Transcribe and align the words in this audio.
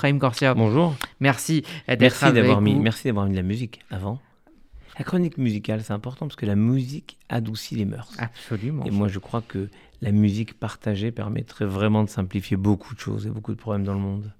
Raïm 0.00 0.20
Corsia. 0.20 0.54
Bonjour. 0.54 0.94
Merci 1.18 1.62
d'être 1.88 2.00
Merci 2.00 2.24
avec 2.24 2.42
d'avoir 2.42 2.60
mis, 2.60 2.76
merci 2.76 3.08
d'avoir 3.08 3.26
mis 3.26 3.32
de 3.32 3.36
la 3.36 3.42
musique 3.42 3.80
avant. 3.90 4.20
La 4.96 5.04
chronique 5.04 5.38
musicale, 5.38 5.82
c'est 5.82 5.92
important 5.92 6.26
parce 6.28 6.36
que 6.36 6.46
la 6.46 6.54
musique 6.54 7.18
adoucit 7.28 7.74
les 7.74 7.84
mœurs. 7.84 8.12
Absolument. 8.18 8.84
Et 8.84 8.92
moi, 8.92 9.08
je 9.08 9.18
crois 9.18 9.42
que 9.42 9.68
la 10.00 10.12
musique 10.12 10.54
partagée 10.54 11.10
permettrait 11.10 11.64
vraiment 11.64 12.04
de 12.04 12.08
simplifier 12.08 12.56
beaucoup 12.56 12.94
de 12.94 13.00
choses 13.00 13.26
et 13.26 13.30
beaucoup 13.30 13.52
de 13.52 13.58
problèmes 13.58 13.82
dans 13.82 13.94
le 13.94 13.98
monde. 13.98 14.32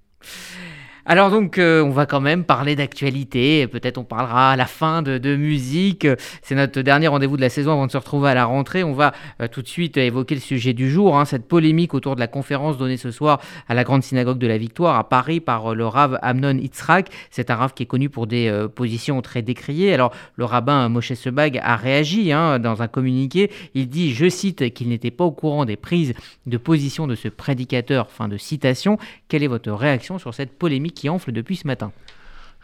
Alors 1.11 1.31
donc, 1.31 1.57
euh, 1.57 1.81
on 1.83 1.89
va 1.89 2.05
quand 2.05 2.21
même 2.21 2.43
parler 2.43 2.75
d'actualité. 2.75 3.65
Peut-être 3.65 3.97
on 3.97 4.03
parlera 4.03 4.51
à 4.51 4.55
la 4.55 4.67
fin 4.67 5.01
de, 5.01 5.35
musique. 5.35 6.05
C'est 6.43 6.53
notre 6.53 6.81
dernier 6.81 7.07
rendez-vous 7.07 7.35
de 7.35 7.41
la 7.41 7.49
saison 7.49 7.71
avant 7.71 7.87
de 7.87 7.91
se 7.91 7.97
retrouver 7.97 8.29
à 8.29 8.35
la 8.35 8.45
rentrée. 8.45 8.83
On 8.83 8.93
va 8.93 9.13
euh, 9.41 9.47
tout 9.47 9.63
de 9.63 9.67
suite 9.67 9.97
évoquer 9.97 10.35
le 10.35 10.41
sujet 10.41 10.73
du 10.73 10.87
jour, 10.91 11.17
hein, 11.17 11.25
cette 11.25 11.47
polémique 11.47 11.95
autour 11.95 12.13
de 12.13 12.19
la 12.19 12.27
conférence 12.27 12.77
donnée 12.77 12.97
ce 12.97 13.09
soir 13.09 13.41
à 13.67 13.73
la 13.73 13.83
Grande 13.83 14.03
Synagogue 14.03 14.37
de 14.37 14.45
la 14.45 14.59
Victoire 14.59 14.97
à 14.97 15.09
Paris 15.09 15.39
par 15.39 15.71
euh, 15.71 15.73
le 15.73 15.87
Rav 15.87 16.19
Amnon 16.21 16.59
Itzrak. 16.59 17.07
C'est 17.31 17.49
un 17.49 17.55
Rav 17.55 17.73
qui 17.73 17.81
est 17.81 17.87
connu 17.87 18.09
pour 18.09 18.27
des 18.27 18.67
positions 18.75 19.19
très 19.23 19.41
décriées. 19.41 19.91
Alors 19.91 20.13
le 20.35 20.45
rabbin 20.45 20.89
Moshe 20.89 21.13
Sebag 21.13 21.59
a 21.63 21.75
réagi 21.75 22.31
hein, 22.31 22.59
dans 22.59 22.83
un 22.83 22.87
communiqué. 22.87 23.49
Il 23.73 23.89
dit, 23.89 24.13
je 24.13 24.29
cite, 24.29 24.75
qu'il 24.75 24.89
n'était 24.89 25.09
pas 25.09 25.23
au 25.23 25.31
courant 25.31 25.65
des 25.65 25.75
prises 25.75 26.13
de 26.45 26.57
position 26.57 27.07
de 27.07 27.15
ce 27.15 27.29
prédicateur. 27.29 28.11
Fin 28.11 28.27
de 28.27 28.37
citation. 28.37 28.99
Quelle 29.27 29.41
est 29.41 29.47
votre 29.47 29.71
réaction 29.71 30.19
sur 30.19 30.35
cette 30.35 30.51
polémique 30.51 30.98
qui 30.99 31.07
enfle 31.09 31.31
depuis 31.31 31.55
ce 31.55 31.65
matin 31.65 31.93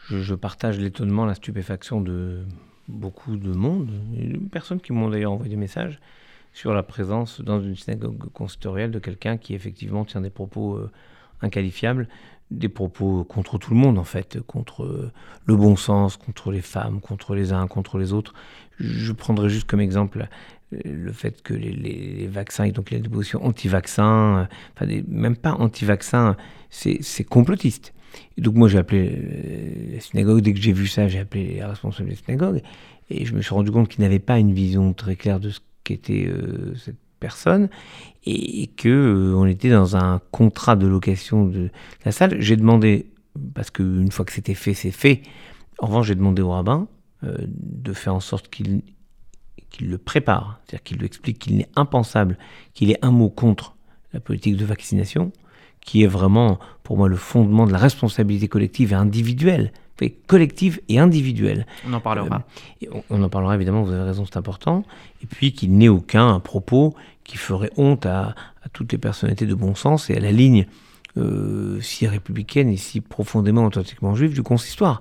Je, 0.09 0.35
partage 0.35 0.77
l'étonnement, 0.77 1.25
la 1.25 1.35
stupéfaction 1.35 2.01
de 2.01 2.43
beaucoup 2.89 3.37
de 3.37 3.53
monde, 3.53 3.89
et 4.19 4.27
de 4.27 4.37
personnes 4.37 4.81
qui 4.81 4.91
m'ont 4.91 5.09
d'ailleurs 5.09 5.31
envoyé 5.31 5.49
des 5.49 5.55
messages 5.55 5.99
sur 6.53 6.73
la 6.73 6.83
présence 6.83 7.39
dans 7.41 7.61
une 7.61 7.75
synagogue 7.77 8.29
consistoriale 8.33 8.91
de 8.91 8.99
quelqu'un 8.99 9.37
qui 9.37 9.53
effectivement 9.55 10.03
tient 10.05 10.19
des 10.21 10.29
propos 10.29 10.75
euh, 10.75 10.91
inqualifiables, 11.41 12.07
des 12.51 12.67
propos 12.69 13.23
contre 13.23 13.57
tout 13.57 13.73
le 13.73 13.79
monde 13.79 13.97
en 13.97 14.03
fait, 14.03 14.39
contre 14.41 14.83
euh, 14.83 15.11
le 15.45 15.55
bon 15.55 15.75
sens, 15.77 16.17
contre 16.17 16.51
les 16.51 16.61
femmes, 16.61 16.99
contre 16.99 17.33
les 17.33 17.53
uns, 17.53 17.65
contre 17.67 17.97
les 17.97 18.11
autres. 18.13 18.33
Je 18.79 19.11
prendrai 19.13 19.49
juste 19.49 19.65
comme 19.67 19.79
exemple 19.81 20.27
euh, 20.73 20.77
le 20.85 21.11
fait 21.13 21.41
que 21.41 21.53
les, 21.53 21.71
les- 21.71 22.13
les 22.19 22.27
vaccins, 22.27 22.67
donc 22.69 22.91
il 22.91 22.97
y 22.97 22.99
a 22.99 23.03
des 23.03 23.09
positions 23.09 23.43
anti-vaccins, 23.45 24.47
enfin 24.75 24.85
même 25.07 25.37
pas 25.37 25.53
anti-vaccins, 25.53 26.35
c'est 26.69 27.23
complotiste. 27.23 27.93
Donc 28.37 28.55
moi 28.55 28.67
j'ai 28.67 28.77
appelé 28.77 29.11
euh, 29.11 29.95
la 29.95 29.99
synagogue, 29.99 30.41
dès 30.41 30.53
que 30.53 30.59
j'ai 30.59 30.73
vu 30.73 30.87
ça, 30.87 31.07
j'ai 31.07 31.19
appelé 31.19 31.45
les 31.45 31.63
responsables 31.63 32.09
des 32.09 32.15
synagogues, 32.15 32.61
et 33.09 33.25
je 33.25 33.33
me 33.33 33.41
suis 33.41 33.53
rendu 33.53 33.71
compte 33.71 33.87
qu'ils 33.87 34.01
n'avaient 34.01 34.19
pas 34.19 34.39
une 34.39 34.53
vision 34.53 34.93
très 34.93 35.15
claire 35.15 35.39
de 35.39 35.49
ce 35.49 35.59
qu'était 35.83 36.25
euh, 36.27 36.75
cette 36.75 36.97
personne, 37.19 37.69
et, 38.25 38.63
et 38.63 38.67
que 38.67 38.89
euh, 38.89 39.45
était 39.47 39.69
dans 39.69 39.95
un 39.95 40.21
contrat 40.31 40.75
de 40.75 40.87
location 40.87 41.45
de 41.45 41.69
la 42.03 42.11
salle. 42.11 42.41
J'ai 42.41 42.57
demandé, 42.57 43.11
parce 43.53 43.71
qu'une 43.71 44.11
fois 44.11 44.25
que 44.25 44.31
c'était 44.31 44.53
fait, 44.53 44.73
c'est 44.73 44.91
fait, 44.91 45.21
en 45.79 45.87
revanche 45.87 46.07
j'ai 46.07 46.15
demandé 46.15 46.41
au 46.41 46.51
rabbin 46.51 46.87
de 47.23 47.93
faire 47.93 48.13
en 48.13 48.19
sorte 48.19 48.49
qu'il 48.49 48.83
qu'il 49.71 49.89
le 49.89 49.97
prépare, 49.97 50.61
c'est-à-dire 50.63 50.83
qu'il 50.83 50.97
lui 50.97 51.05
explique 51.05 51.39
qu'il 51.39 51.57
n'est 51.57 51.69
impensable 51.75 52.37
qu'il 52.73 52.91
ait 52.91 52.99
un 53.01 53.11
mot 53.11 53.29
contre 53.29 53.75
la 54.13 54.19
politique 54.19 54.55
de 54.55 54.65
vaccination, 54.65 55.31
qui 55.85 56.03
est 56.03 56.07
vraiment 56.07 56.59
pour 56.83 56.97
moi 56.97 57.07
le 57.07 57.15
fondement 57.15 57.65
de 57.65 57.71
la 57.71 57.77
responsabilité 57.77 58.47
collective 58.47 58.91
et 58.91 58.95
individuelle, 58.95 59.71
collective 60.27 60.81
et 60.89 60.99
individuelle. 60.99 61.65
On 61.87 61.93
en 61.93 62.01
parlera. 62.01 62.43
Et 62.81 62.89
on, 62.91 63.03
on 63.09 63.23
en 63.23 63.29
parlera 63.29 63.55
évidemment, 63.55 63.83
vous 63.83 63.93
avez 63.93 64.03
raison, 64.03 64.25
c'est 64.25 64.37
important. 64.37 64.83
Et 65.23 65.25
puis 65.25 65.53
qu'il 65.53 65.77
n'ait 65.77 65.87
aucun 65.87 66.39
propos 66.39 66.93
qui 67.23 67.37
ferait 67.37 67.71
honte 67.77 68.05
à, 68.05 68.35
à 68.63 68.69
toutes 68.73 68.91
les 68.91 68.97
personnalités 68.97 69.45
de 69.45 69.55
bon 69.55 69.75
sens 69.75 70.09
et 70.09 70.17
à 70.17 70.19
la 70.19 70.31
ligne 70.31 70.65
euh, 71.17 71.79
si 71.81 72.07
républicaine 72.07 72.69
et 72.69 72.77
si 72.77 72.99
profondément 72.99 73.65
authentiquement 73.65 74.15
juive 74.15 74.33
du 74.33 74.43
consistoire. 74.43 74.99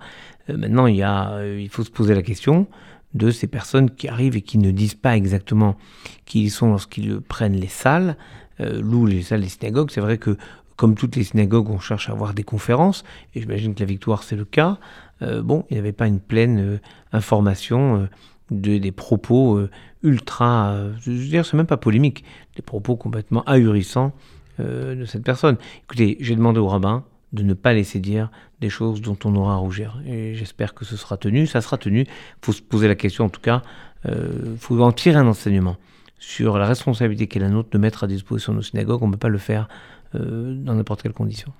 Euh, 0.48 0.56
maintenant, 0.56 0.86
il, 0.86 0.96
y 0.96 1.02
a, 1.02 1.32
euh, 1.32 1.60
il 1.60 1.68
faut 1.68 1.82
se 1.82 1.90
poser 1.90 2.14
la 2.14 2.22
question 2.22 2.66
de 3.14 3.30
ces 3.30 3.46
personnes 3.46 3.90
qui 3.90 4.08
arrivent 4.08 4.36
et 4.36 4.42
qui 4.42 4.58
ne 4.58 4.70
disent 4.70 4.94
pas 4.94 5.16
exactement 5.16 5.76
qui 6.24 6.42
ils 6.44 6.50
sont 6.50 6.70
lorsqu'ils 6.70 7.20
prennent 7.20 7.56
les 7.56 7.68
salles, 7.68 8.16
euh, 8.60 8.80
louent 8.80 9.06
les 9.06 9.22
salles 9.22 9.40
des 9.40 9.48
synagogues. 9.48 9.90
C'est 9.90 10.00
vrai 10.00 10.18
que, 10.18 10.36
comme 10.76 10.94
toutes 10.94 11.16
les 11.16 11.24
synagogues, 11.24 11.70
on 11.70 11.78
cherche 11.78 12.08
à 12.08 12.12
avoir 12.12 12.34
des 12.34 12.42
conférences, 12.42 13.04
et 13.34 13.40
j'imagine 13.40 13.74
que 13.74 13.80
la 13.80 13.86
victoire, 13.86 14.22
c'est 14.22 14.36
le 14.36 14.44
cas. 14.44 14.78
Euh, 15.22 15.42
bon, 15.42 15.64
il 15.70 15.74
n'y 15.74 15.78
avait 15.78 15.92
pas 15.92 16.06
une 16.06 16.20
pleine 16.20 16.58
euh, 16.58 16.80
information 17.12 18.02
euh, 18.02 18.06
de, 18.50 18.78
des 18.78 18.92
propos 18.92 19.60
ultra. 20.02 20.76
je 21.00 21.10
veux 21.10 21.24
dire, 21.24 21.46
c'est 21.46 21.56
même 21.56 21.66
pas 21.66 21.78
polémique, 21.78 22.24
des 22.56 22.62
propos 22.62 22.94
complètement 22.94 23.42
ahurissants 23.44 24.12
de 24.58 25.04
cette 25.06 25.24
personne. 25.24 25.56
Écoutez, 25.84 26.18
j'ai 26.20 26.36
demandé 26.36 26.60
au 26.60 26.68
rabbin 26.68 27.04
de 27.32 27.42
ne 27.42 27.54
pas 27.54 27.72
laisser 27.72 28.00
dire 28.00 28.30
des 28.60 28.68
choses 28.68 29.00
dont 29.00 29.16
on 29.24 29.34
aura 29.34 29.54
à 29.54 29.56
rougir. 29.56 29.98
Et 30.06 30.34
j'espère 30.34 30.74
que 30.74 30.84
ce 30.84 30.98
sera 30.98 31.16
tenu. 31.16 31.46
Ça 31.46 31.62
sera 31.62 31.78
tenu. 31.78 32.02
Il 32.02 32.06
faut 32.42 32.52
se 32.52 32.60
poser 32.60 32.86
la 32.86 32.96
question, 32.96 33.24
en 33.24 33.28
tout 33.30 33.40
cas, 33.40 33.62
il 34.06 34.58
faut 34.58 34.78
en 34.82 34.92
tirer 34.92 35.16
un 35.16 35.26
enseignement 35.26 35.78
sur 36.18 36.58
la 36.58 36.66
responsabilité 36.66 37.26
qu'est 37.26 37.40
la 37.40 37.48
nôtre 37.48 37.70
de 37.70 37.78
mettre 37.78 38.04
à 38.04 38.06
disposition 38.06 38.52
nos 38.52 38.62
synagogues. 38.62 39.02
On 39.02 39.08
ne 39.08 39.12
peut 39.12 39.18
pas 39.18 39.28
le 39.28 39.38
faire 39.38 39.68
dans 40.14 40.74
n'importe 40.74 41.02
quelle 41.02 41.12
condition. 41.12 41.52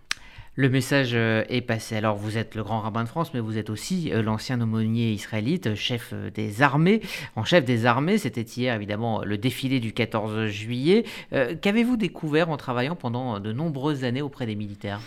Le 0.56 0.69
message 0.69 1.10
euh, 1.15 1.42
est 1.48 1.62
passé. 1.62 1.97
Alors, 1.97 2.16
vous 2.16 2.38
êtes 2.38 2.54
le 2.54 2.62
grand 2.62 2.81
rabbin 2.81 3.03
de 3.03 3.09
France, 3.09 3.34
mais 3.34 3.41
vous 3.41 3.59
êtes 3.59 3.70
aussi 3.70 4.12
euh, 4.12 4.22
l'ancien 4.22 4.60
aumônier 4.60 5.12
israélite, 5.12 5.66
euh, 5.66 5.75
chef 5.75 6.10
euh, 6.12 6.31
des 6.31 6.62
armées. 6.62 7.00
En 7.34 7.42
chef 7.42 7.65
des 7.65 7.87
armées, 7.87 8.19
c'était 8.19 8.42
hier 8.42 8.76
évidemment 8.76 9.25
le 9.25 9.37
défilé 9.37 9.81
du 9.81 9.92
14 9.92 10.47
juillet. 10.47 11.04
Euh, 11.32 11.56
Qu'avez-vous 11.60 11.97
découvert 11.97 12.50
en 12.50 12.56
travaillant 12.56 12.94
pendant 12.94 13.41
de 13.41 13.53
nombreuses 13.53 14.04
années 14.04 14.22
auprès 14.22 14.47
des 14.47 14.54
militaires? 14.54 15.00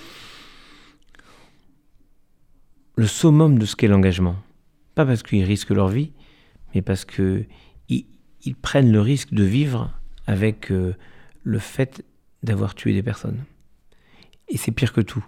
Le 2.97 3.07
summum 3.07 3.57
de 3.57 3.65
ce 3.65 3.77
qu'est 3.77 3.87
l'engagement. 3.87 4.35
Pas 4.95 5.05
parce 5.05 5.23
qu'ils 5.23 5.45
risquent 5.45 5.69
leur 5.69 5.87
vie, 5.87 6.11
mais 6.75 6.81
parce 6.81 7.05
que 7.05 7.45
ils, 7.87 8.05
ils 8.43 8.55
prennent 8.55 8.91
le 8.91 8.99
risque 8.99 9.33
de 9.33 9.43
vivre 9.43 9.91
avec 10.25 10.73
euh, 10.73 10.93
le 11.43 11.59
fait 11.59 12.03
d'avoir 12.43 12.75
tué 12.75 12.93
des 12.93 13.03
personnes. 13.03 13.43
Et 14.49 14.57
c'est 14.57 14.71
pire 14.71 14.93
que 14.93 15.01
tout. 15.01 15.25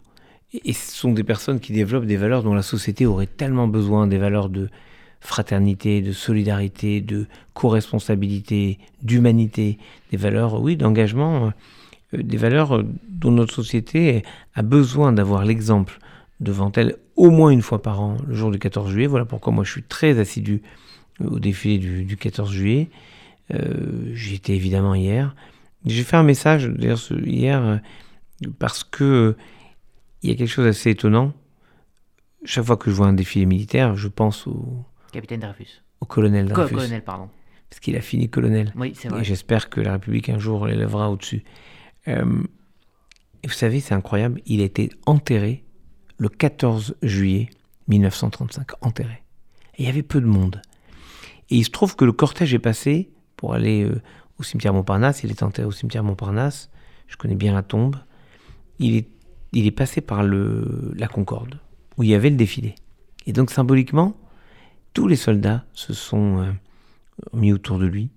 Et, 0.54 0.74
ce 0.74 0.92
sont 0.92 1.12
des 1.12 1.24
personnes 1.24 1.60
qui 1.60 1.74
développent 1.74 2.06
des 2.06 2.18
valeurs 2.18 2.44
dont 2.44 2.54
la 2.54 2.64
société 2.64 3.06
aurait 3.06 3.28
tellement 3.28 3.68
besoin, 3.68 4.08
des 4.08 4.18
valeurs 4.18 4.50
de 4.50 4.70
fraternité, 5.20 6.02
de 6.02 6.12
solidarité, 6.12 7.02
de 7.02 7.28
co-responsabilité, 7.54 8.80
d'humanité, 9.04 9.78
des 10.12 10.18
valeurs, 10.18 10.62
oui, 10.62 10.78
d'engagement, 10.78 11.52
euh, 12.14 12.24
des 12.24 12.38
valeurs 12.38 12.78
euh, 12.78 12.86
dont 13.08 13.32
notre 13.32 13.54
société 13.54 14.24
a 14.56 14.62
besoin 14.62 15.12
d'avoir 15.12 15.44
l'exemple 15.44 16.00
devant 16.40 16.72
elle 16.72 16.96
au 17.16 17.32
moins 17.32 17.50
une 17.50 17.62
fois 17.62 17.82
par 17.82 18.00
an, 18.00 18.18
le 18.26 18.34
jour 18.34 18.50
du 18.50 18.60
14 18.60 18.90
juillet. 18.92 19.08
Voilà 19.08 19.26
pourquoi 19.26 19.52
moi 19.52 19.66
je 19.66 19.72
suis 19.72 19.84
très 19.84 20.20
assidu 20.20 20.62
au 21.24 21.40
défilé 21.40 21.78
du, 21.78 22.06
du 22.06 22.18
14 22.18 22.52
juillet. 22.52 22.90
Euh, 23.54 24.12
J'y 24.14 24.36
étais 24.36 24.56
évidemment 24.56 24.96
hier. 24.96 25.36
J'ai 25.86 26.04
fait 26.04 26.18
un 26.18 26.24
message 26.24 26.70
hier 27.26 27.64
euh, 27.64 27.78
parce 28.60 28.84
que 28.84 29.36
il 30.22 30.30
y 30.30 30.34
a 30.34 30.36
quelque 30.36 30.50
chose 30.50 30.66
d'assez 30.66 30.90
étonnant. 30.92 31.34
Chaque 32.46 32.66
fois 32.66 32.78
que 32.78 32.90
je 32.90 32.96
vois 32.96 33.08
un 33.08 33.14
défilé 33.14 33.46
militaire, 33.46 33.96
je 33.96 34.08
pense 34.08 34.48
au, 34.48 34.84
Capitaine 35.12 35.40
Dreyfus. 35.42 35.82
au 36.02 36.06
colonel 36.06 36.48
Co- 36.48 36.54
Dreyfus, 36.62 36.76
colonel, 36.76 37.04
pardon. 37.04 37.30
parce 37.70 37.80
qu'il 37.80 37.96
a 37.96 38.02
fini 38.02 38.30
colonel. 38.30 38.74
Oui, 38.76 38.94
c'est 38.96 39.08
Et 39.08 39.12
vrai. 39.12 39.24
j'espère 39.24 39.70
que 39.70 39.80
la 39.82 39.94
République 39.94 40.30
un 40.30 40.40
jour 40.40 40.66
l'élèvera 40.68 41.10
au-dessus. 41.12 41.44
Euh, 42.08 42.44
et 43.44 43.48
vous 43.48 43.54
savez, 43.54 43.80
c'est 43.80 43.94
incroyable, 43.94 44.42
il 44.46 44.62
a 44.62 44.66
été 44.66 44.90
enterré 45.06 45.64
le 46.18 46.28
14 46.30 46.96
juillet 47.02 47.50
1935, 47.88 48.68
enterré. 48.82 49.24
Et 49.78 49.84
il 49.84 49.86
y 49.86 49.90
avait 49.90 50.04
peu 50.04 50.20
de 50.20 50.26
monde. 50.26 50.62
Et 51.50 51.56
il 51.56 51.64
se 51.64 51.70
trouve 51.72 51.96
que 51.96 52.04
le 52.06 52.12
cortège 52.12 52.54
est 52.54 52.60
passé 52.60 53.10
pour 53.38 53.54
aller 53.54 53.84
euh, 53.84 54.02
au 54.40 54.44
cimetière 54.44 54.74
Montparnasse. 54.74 55.24
Il 55.24 55.32
est 55.32 55.44
enterré 55.44 55.68
au 55.68 55.72
cimetière 55.72 56.04
Montparnasse. 56.04 56.70
Je 57.08 57.18
connais 57.18 57.36
bien 57.36 57.54
la 57.54 57.64
tombe. 57.64 57.98
Il 58.80 59.06
est, 59.54 59.72
passé 59.72 60.02
par 60.02 60.24
la 60.24 61.08
Concorde, 61.08 61.60
où 61.98 62.04
il 62.04 62.10
y 62.10 62.16
avait 62.16 62.30
le 62.30 62.38
défilé. 62.38 62.76
Et 63.26 63.34
donc 63.34 63.52
symboliquement, 63.52 64.16
tous 64.94 65.08
les 65.08 65.18
soldats 65.18 65.66
se 65.74 65.94
sont 65.94 66.40
euh, 66.40 66.52
mis 67.34 67.52
autour 67.52 67.78
de 67.78 67.86
lui, 67.86 68.10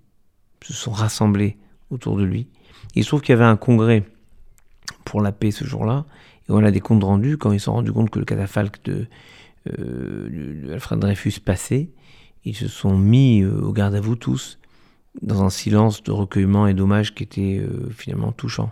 se 0.61 0.73
sont 0.73 0.91
rassemblés 0.91 1.57
autour 1.89 2.17
de 2.17 2.23
lui. 2.23 2.47
Il 2.95 3.03
se 3.03 3.09
trouve 3.09 3.21
qu'il 3.21 3.33
y 3.33 3.37
avait 3.37 3.43
un 3.43 3.57
congrès 3.57 4.05
pour 5.03 5.21
la 5.21 5.31
paix 5.31 5.51
ce 5.51 5.65
jour-là, 5.65 6.05
et 6.47 6.51
on 6.51 6.63
a 6.63 6.71
des 6.71 6.79
comptes 6.79 7.03
rendus 7.03 7.37
quand 7.37 7.51
ils 7.51 7.59
se 7.59 7.65
sont 7.65 7.73
rendus 7.73 7.91
compte 7.91 8.09
que 8.09 8.19
le 8.19 8.25
catafalque 8.25 8.83
de, 8.85 9.07
euh, 9.79 10.73
Alfred 10.73 10.99
Dreyfus 10.99 11.39
passait. 11.39 11.89
Ils 12.45 12.55
se 12.55 12.67
sont 12.67 12.97
mis 12.97 13.41
euh, 13.41 13.61
au 13.61 13.71
garde 13.71 13.95
à 13.95 14.01
vous 14.01 14.15
tous, 14.15 14.59
dans 15.21 15.43
un 15.43 15.49
silence 15.49 16.03
de 16.03 16.11
recueillement 16.11 16.67
et 16.67 16.73
d'hommage 16.73 17.13
qui 17.13 17.23
était 17.23 17.59
euh, 17.59 17.89
finalement 17.91 18.31
touchant. 18.31 18.71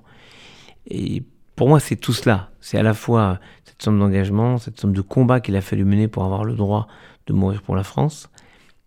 Et 0.87 1.23
pour 1.55 1.69
moi, 1.69 1.79
c'est 1.79 1.95
tout 1.95 2.13
cela. 2.13 2.49
C'est 2.59 2.77
à 2.77 2.83
la 2.83 2.93
fois 2.93 3.39
cette 3.65 3.81
somme 3.81 3.99
d'engagement, 3.99 4.57
cette 4.57 4.79
somme 4.79 4.93
de 4.93 5.01
combat 5.01 5.39
qu'il 5.39 5.55
a 5.55 5.61
fallu 5.61 5.85
mener 5.85 6.07
pour 6.07 6.23
avoir 6.23 6.43
le 6.43 6.55
droit 6.55 6.87
de 7.27 7.33
mourir 7.33 7.61
pour 7.61 7.75
la 7.75 7.83
France. 7.83 8.29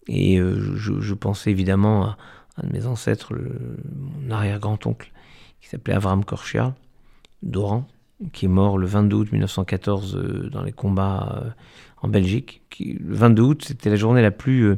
Et 0.09 0.39
euh, 0.39 0.77
je, 0.77 1.15
pensais 1.15 1.51
évidemment 1.51 2.05
à 2.05 2.17
un 2.57 2.67
de 2.67 2.73
mes 2.73 2.87
ancêtres, 2.87 3.33
mon 3.35 4.31
arrière-grand-oncle, 4.31 5.13
qui 5.61 5.69
s'appelait 5.69 5.95
Avram 5.95 6.25
Korchia, 6.25 6.75
d'Oran, 7.43 7.87
qui 8.33 8.45
est 8.47 8.49
mort 8.49 8.79
le 8.79 8.87
22 8.87 9.17
août 9.17 9.33
1914 9.33 10.51
dans 10.53 10.63
les 10.63 10.73
combats 10.73 11.55
en 12.03 12.09
Belgique. 12.09 12.63
le 12.79 13.15
22 13.15 13.43
août, 13.43 13.65
c'était 13.67 13.91
la 13.91 13.97
journée 13.97 14.23
la 14.23 14.31
plus 14.31 14.77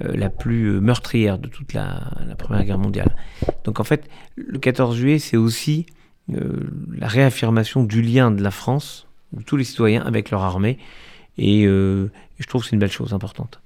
la 0.00 0.30
plus 0.30 0.80
meurtrière 0.80 1.38
de 1.38 1.48
toute 1.48 1.72
la, 1.72 2.12
Première 2.38 2.64
Guerre 2.64 2.78
mondiale. 2.78 3.16
Donc 3.64 3.80
en 3.80 3.84
fait, 3.84 4.08
le 4.36 4.58
14 4.58 4.96
juillet, 4.96 5.18
c'est 5.18 5.36
aussi 5.36 5.86
la 6.28 7.08
réaffirmation 7.08 7.82
du 7.82 8.02
lien 8.02 8.30
de 8.30 8.42
la 8.42 8.50
France, 8.50 9.06
de 9.32 9.42
tous 9.42 9.56
les 9.56 9.64
citoyens 9.64 10.02
avec 10.04 10.30
leur 10.30 10.42
armée, 10.42 10.78
et, 11.36 11.62
et 11.62 11.66
je 11.66 12.46
trouve 12.46 12.62
que 12.62 12.68
c'est 12.68 12.76
une 12.76 12.80
belle 12.80 12.92
chose 12.92 13.12
importante. 13.14 13.60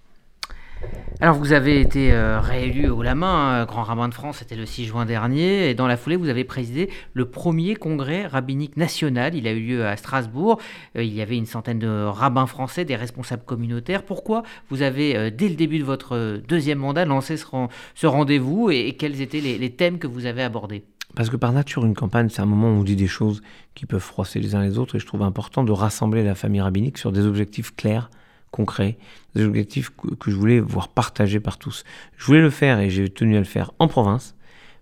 Alors 1.23 1.37
vous 1.37 1.53
avez 1.53 1.81
été 1.81 2.13
euh, 2.13 2.41
réélu 2.41 2.89
au 2.89 3.01
la 3.01 3.15
main, 3.15 3.61
euh, 3.61 3.65
grand 3.65 3.85
rabbin 3.85 4.09
de 4.09 4.13
France, 4.13 4.39
c'était 4.39 4.57
le 4.57 4.67
6 4.67 4.87
juin 4.87 5.05
dernier, 5.05 5.71
et 5.71 5.75
dans 5.75 5.87
la 5.87 5.97
foulée 5.97 6.17
vous 6.17 6.29
avez 6.29 6.43
présidé 6.43 6.91
le 7.13 7.27
premier 7.27 7.77
congrès 7.77 8.27
rabbinique 8.27 8.77
national, 8.77 9.37
il 9.37 9.47
a 9.47 9.53
eu 9.53 9.61
lieu 9.61 9.87
à 9.87 9.97
Strasbourg, 9.97 10.59
euh, 10.97 11.05
il 11.05 11.15
y 11.15 11.23
avait 11.23 11.37
une 11.37 11.47
centaine 11.47 11.79
de 11.79 12.07
rabbins 12.07 12.49
français, 12.49 12.85
des 12.85 12.97
responsables 12.97 13.45
communautaires. 13.45 14.03
Pourquoi 14.03 14.43
vous 14.69 14.83
avez, 14.83 15.31
dès 15.31 15.49
le 15.49 15.55
début 15.55 15.79
de 15.79 15.85
votre 15.85 16.41
deuxième 16.49 16.79
mandat, 16.79 17.05
lancé 17.05 17.37
ce, 17.37 18.07
rendez-vous 18.09 18.71
et, 18.71 18.97
quels 18.99 19.21
étaient 19.21 19.41
les, 19.41 19.71
thèmes 19.71 20.01
que 20.01 20.09
vous 20.09 20.27
avez 20.27 20.43
abordés? 20.43 20.83
Parce 21.15 21.31
que 21.31 21.37
par 21.37 21.53
nature, 21.53 21.85
une 21.85 21.95
campagne, 21.95 22.31
c'est 22.31 22.43
un 22.43 22.47
moment 22.47 22.67
où 22.67 22.81
on 22.81 22.83
dit 22.83 22.97
des 22.97 23.07
choses 23.07 23.43
qui 23.77 23.87
peuvent 23.87 24.01
froisser 24.01 24.41
les 24.41 24.57
uns 24.57 24.63
les 24.63 24.77
autres, 24.77 24.97
et 24.97 24.99
je 24.99 25.07
trouve 25.07 25.23
important 25.23 25.63
de 25.63 25.71
rassembler 25.71 26.25
la 26.25 26.35
famille 26.35 26.63
rabbinique 26.63 26.99
sur 26.99 27.13
des 27.13 27.27
objectifs 27.27 27.77
clairs, 27.77 28.11
concrets, 28.53 28.99
des 29.35 29.45
objectifs 29.45 29.91
que, 29.91 30.31
je 30.31 30.37
voulais 30.37 30.61
voir 30.61 30.89
partagés 30.89 31.41
par 31.41 31.59
tous. 31.59 31.83
Je 32.17 32.27
voulais 32.27 32.41
le 32.41 32.51
faire 32.51 32.79
et 32.79 32.91
j'ai 32.91 33.09
tenu 33.09 33.35
à 33.35 33.41
le 33.41 33.45
faire 33.45 33.73
en 33.81 33.89
province 33.89 34.37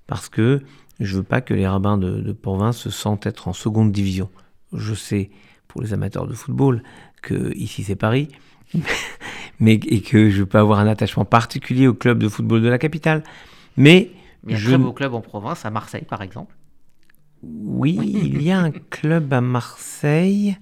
parce 0.06 0.28
que 0.28 0.60
je 0.98 1.16
veux 1.16 1.22
pas 1.22 1.40
que 1.40 1.54
les 1.54 1.66
rabbins 1.66 1.96
de, 1.96 2.32
province 2.32 2.76
se 2.76 2.90
sentent 2.90 3.24
être 3.24 3.48
en 3.48 3.54
seconde 3.54 3.92
division. 3.92 4.28
Je 4.74 4.92
sais, 4.92 5.30
pour 5.68 5.80
les 5.80 5.94
amateurs 5.94 6.26
de 6.26 6.34
football, 6.34 6.82
que 7.22 7.56
ici 7.56 7.84
c'est 7.84 7.96
Paris, 7.96 8.28
mais 9.60 9.74
et 9.74 10.02
que 10.02 10.28
je 10.28 10.42
peux 10.42 10.58
avoir 10.58 10.80
un 10.80 10.86
attachement 10.86 11.24
particulier 11.24 11.86
au 11.86 11.94
club 11.94 12.18
de 12.18 12.28
football 12.28 12.60
de 12.60 12.68
la 12.68 12.78
capitale. 12.78 13.22
Mais 13.76 14.10
il 14.46 14.52
y 14.52 14.54
a 14.54 14.58
un 14.58 14.62
très 14.62 14.78
beau 14.78 14.92
club 14.92 15.14
en 15.14 15.20
province, 15.20 15.64
à 15.64 15.70
Marseille 15.70 16.04
par 16.06 16.22
exemple. 16.22 16.54
Oui, 17.42 17.98
il 18.22 18.42
y 18.42 18.50
a 18.50 18.58
un 18.58 18.70
club 18.70 19.32
à 19.32 19.40
Marseille. 19.40 20.58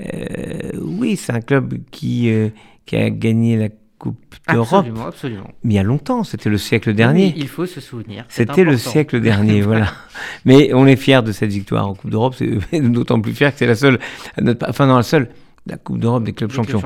Euh, 0.00 0.70
oui, 0.80 1.16
c'est 1.16 1.32
un 1.32 1.40
club 1.40 1.74
qui, 1.90 2.30
euh, 2.30 2.48
qui 2.86 2.96
a 2.96 3.10
gagné 3.10 3.56
la 3.56 3.68
Coupe 3.98 4.16
d'Europe. 4.50 4.86
Absolument, 4.86 5.06
absolument. 5.06 5.50
Mais 5.62 5.74
il 5.74 5.76
y 5.76 5.78
a 5.78 5.82
longtemps, 5.82 6.24
c'était 6.24 6.48
le 6.48 6.56
siècle 6.56 6.94
dernier. 6.94 7.34
il 7.36 7.48
faut 7.48 7.66
se 7.66 7.82
souvenir. 7.82 8.24
C'était 8.28 8.64
le 8.64 8.78
siècle 8.78 9.20
dernier, 9.20 9.60
voilà. 9.60 9.88
Mais 10.46 10.72
on 10.72 10.86
est 10.86 10.96
fiers 10.96 11.20
de 11.22 11.32
cette 11.32 11.50
victoire 11.50 11.86
en 11.86 11.94
Coupe 11.94 12.10
d'Europe, 12.10 12.34
c'est 12.34 12.48
d'autant 12.80 13.20
plus 13.20 13.34
fier 13.34 13.52
que 13.52 13.58
c'est 13.58 13.66
la 13.66 13.74
seule, 13.74 13.98
enfin 14.66 14.86
non 14.86 14.96
la 14.96 15.02
seule, 15.02 15.28
la 15.66 15.76
Coupe 15.76 15.98
d'Europe 15.98 16.24
des 16.24 16.32
clubs 16.32 16.50
champions. 16.50 16.80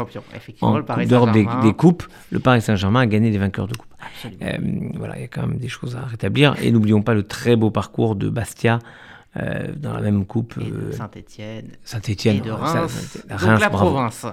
En 0.60 0.82
Coupe 0.82 1.06
d'Europe 1.06 1.30
des, 1.30 1.72
coupes, 1.72 2.02
le 2.32 2.40
Paris 2.40 2.62
Saint-Germain 2.62 3.02
a 3.02 3.06
gagné 3.06 3.30
des 3.30 3.38
vainqueurs 3.38 3.68
de 3.68 3.76
coupe. 3.76 3.94
Euh, 4.42 4.58
voilà, 4.96 5.16
il 5.16 5.22
y 5.22 5.24
a 5.24 5.28
quand 5.28 5.46
même 5.46 5.58
des 5.58 5.68
choses 5.68 5.94
à 5.96 6.04
rétablir. 6.04 6.56
Et 6.62 6.72
n'oublions 6.72 7.02
pas 7.02 7.14
le 7.14 7.22
très 7.22 7.54
beau 7.54 7.70
parcours 7.70 8.16
de 8.16 8.28
Bastia 8.28 8.80
euh, 9.36 9.72
dans 9.76 9.92
la 9.92 10.00
même 10.00 10.26
coupe. 10.26 10.54
Euh, 10.58 10.92
Saint-Étienne. 10.92 11.72
Saint-Étienne. 11.82 12.36
Et 12.36 12.40
de 12.40 12.50
Reims. 12.50 13.18
Donc 13.28 13.60
la 13.60 13.70
province. 13.70 14.26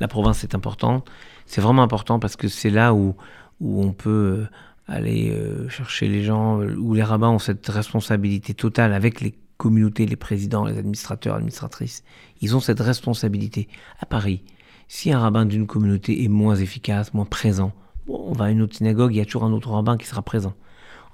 La 0.00 0.08
province 0.08 0.42
est 0.42 0.54
importante. 0.54 1.08
C'est 1.46 1.60
vraiment 1.60 1.82
important 1.82 2.18
parce 2.18 2.36
que 2.36 2.48
c'est 2.48 2.70
là 2.70 2.94
où, 2.94 3.14
où 3.60 3.82
on 3.82 3.92
peut 3.92 4.10
euh, 4.10 4.48
aller 4.88 5.36
chercher 5.68 6.08
les 6.08 6.22
gens, 6.22 6.60
où 6.60 6.94
les 6.94 7.02
rabbins 7.02 7.30
ont 7.30 7.38
cette 7.38 7.68
responsabilité 7.68 8.54
totale 8.54 8.92
avec 8.92 9.20
les 9.20 9.34
communautés, 9.58 10.06
les 10.06 10.16
présidents, 10.16 10.64
les 10.64 10.78
administrateurs, 10.78 11.36
administratrices. 11.36 12.02
Ils 12.40 12.56
ont 12.56 12.60
cette 12.60 12.80
responsabilité. 12.80 13.68
À 14.00 14.06
Paris, 14.06 14.42
si 14.88 15.12
un 15.12 15.20
rabbin 15.20 15.46
d'une 15.46 15.66
communauté 15.66 16.24
est 16.24 16.28
moins 16.28 16.56
efficace, 16.56 17.14
moins 17.14 17.24
présent, 17.26 17.72
on 18.08 18.32
va 18.32 18.46
à 18.46 18.50
une 18.50 18.62
autre 18.62 18.76
synagogue, 18.76 19.14
il 19.14 19.18
y 19.18 19.20
a 19.20 19.24
toujours 19.24 19.44
un 19.44 19.52
autre 19.52 19.70
rabbin 19.70 19.96
qui 19.96 20.06
sera 20.06 20.22
présent. 20.22 20.54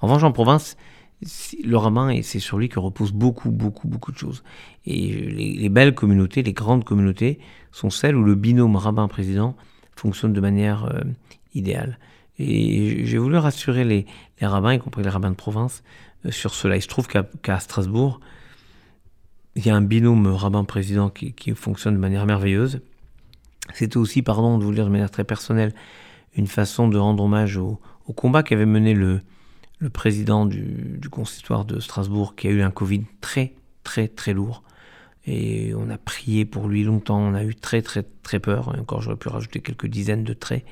En 0.01 0.07
revanche, 0.07 0.23
en 0.23 0.31
province, 0.31 0.77
le 1.21 1.77
rabbin, 1.77 2.09
et 2.09 2.21
c'est 2.21 2.39
sur 2.39 2.57
lui 2.57 2.69
que 2.69 2.79
repose 2.79 3.11
beaucoup, 3.11 3.51
beaucoup, 3.51 3.87
beaucoup 3.87 4.11
de 4.11 4.17
choses. 4.17 4.43
Et 4.85 5.11
les, 5.11 5.69
belles 5.69 5.93
communautés, 5.93 6.43
les 6.43 6.53
grandes 6.53 6.85
communautés, 6.85 7.39
sont 7.71 7.89
celles 7.89 8.15
où 8.15 8.23
le 8.23 8.35
binôme 8.35 8.75
rabbin-président 8.75 9.55
fonctionne 9.95 10.31
de 10.31 10.39
manière 10.39 10.85
euh, 10.85 11.01
idéale. 11.53 11.99
Et 12.37 13.05
j'ai 13.05 13.17
voulu 13.17 13.35
rassurer 13.35 13.83
les, 13.83 14.05
rabbins, 14.41 14.73
y 14.73 14.79
compris 14.79 15.03
les 15.03 15.09
rabbins 15.09 15.31
de 15.31 15.35
province, 15.35 15.83
euh, 16.25 16.31
sur 16.31 16.53
cela. 16.53 16.77
Il 16.77 16.81
se 16.81 16.87
trouve 16.87 17.07
qu'à 17.07 17.59
Strasbourg, 17.59 18.21
il 19.55 19.65
y 19.65 19.69
a 19.69 19.75
un 19.75 19.81
binôme 19.81 20.27
rabbin-président 20.27 21.09
qui, 21.09 21.33
fonctionne 21.53 21.95
de 21.95 21.99
manière 21.99 22.25
merveilleuse. 22.25 22.79
C'était 23.73 23.97
aussi, 23.97 24.21
pardon 24.21 24.57
de 24.57 24.63
vous 24.63 24.69
le 24.69 24.75
dire 24.75 24.85
de 24.85 24.91
manière 24.91 25.11
très 25.11 25.25
personnelle, 25.25 25.73
une 26.33 26.47
façon 26.47 26.87
de 26.87 26.97
rendre 26.97 27.23
hommage 27.23 27.57
au, 27.57 27.79
au 28.07 28.13
combat 28.13 28.41
qu'avait 28.41 28.65
mené 28.65 28.93
le, 28.93 29.21
le 29.79 29.89
président 29.89 30.45
du, 30.45 30.99
consistoire 31.09 31.65
de 31.65 31.79
Strasbourg 31.79 32.35
qui 32.35 32.47
a 32.47 32.51
eu 32.51 32.61
un 32.61 32.71
Covid 32.71 33.03
très 33.21 33.53
très 33.83 34.07
très 34.07 34.33
lourd. 34.33 34.63
Et 35.25 35.73
on 35.75 35.89
a 35.89 35.97
prié 35.97 36.45
pour 36.45 36.67
lui 36.67 36.83
longtemps, 36.83 37.19
on 37.19 37.33
a 37.33 37.43
eu 37.43 37.55
très 37.55 37.81
très 37.81 38.03
très 38.23 38.39
peur, 38.39 38.69
encore 38.79 39.01
j'aurais 39.01 39.17
pu 39.17 39.29
rajouter 39.29 39.59
quelques 39.59 39.87
dizaines 39.87 40.23
de 40.23 40.33
traits. 40.33 40.65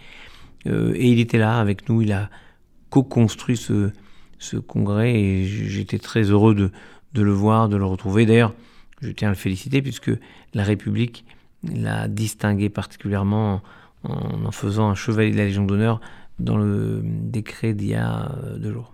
Euh, 0.68 0.94
et 0.96 1.08
il 1.08 1.20
était 1.20 1.38
là 1.38 1.60
avec 1.60 1.90
nous, 1.90 2.02
il 2.02 2.12
a 2.12 2.30
co-construit 2.90 3.58
ce, 3.58 3.92
ce 4.40 4.58
congrès 4.58 5.14
et 5.14 5.46
j'étais 5.46 6.00
très 6.00 6.24
heureux 6.24 6.56
de, 6.56 6.72
de, 7.14 7.22
le 7.22 7.32
voir, 7.32 7.70
de 7.70 7.78
le 7.78 7.86
retrouver. 7.86 8.26
D'ailleurs, 8.26 8.54
je 9.02 9.12
tiens 9.12 9.30
à 9.30 9.32
le 9.32 9.38
féliciter 9.38 9.82
puisque 9.82 10.12
la 10.54 10.64
République 10.64 11.26
l'a 11.64 12.08
distingué 12.08 12.70
particulièrement 12.70 13.56
en 13.56 13.62
en 14.04 14.52
faisant 14.52 14.90
un 14.90 14.96
chevalier 14.96 15.32
de 15.32 15.38
la 15.38 15.46
Légion 15.46 15.66
d'honneur 15.66 16.00
dans 16.40 16.58
le 16.58 17.02
décret 17.04 17.74
d'il 17.74 17.90
y 17.90 17.96
a 17.96 18.32
euh, 18.44 18.58
deux 18.58 18.72
jours. 18.72 18.94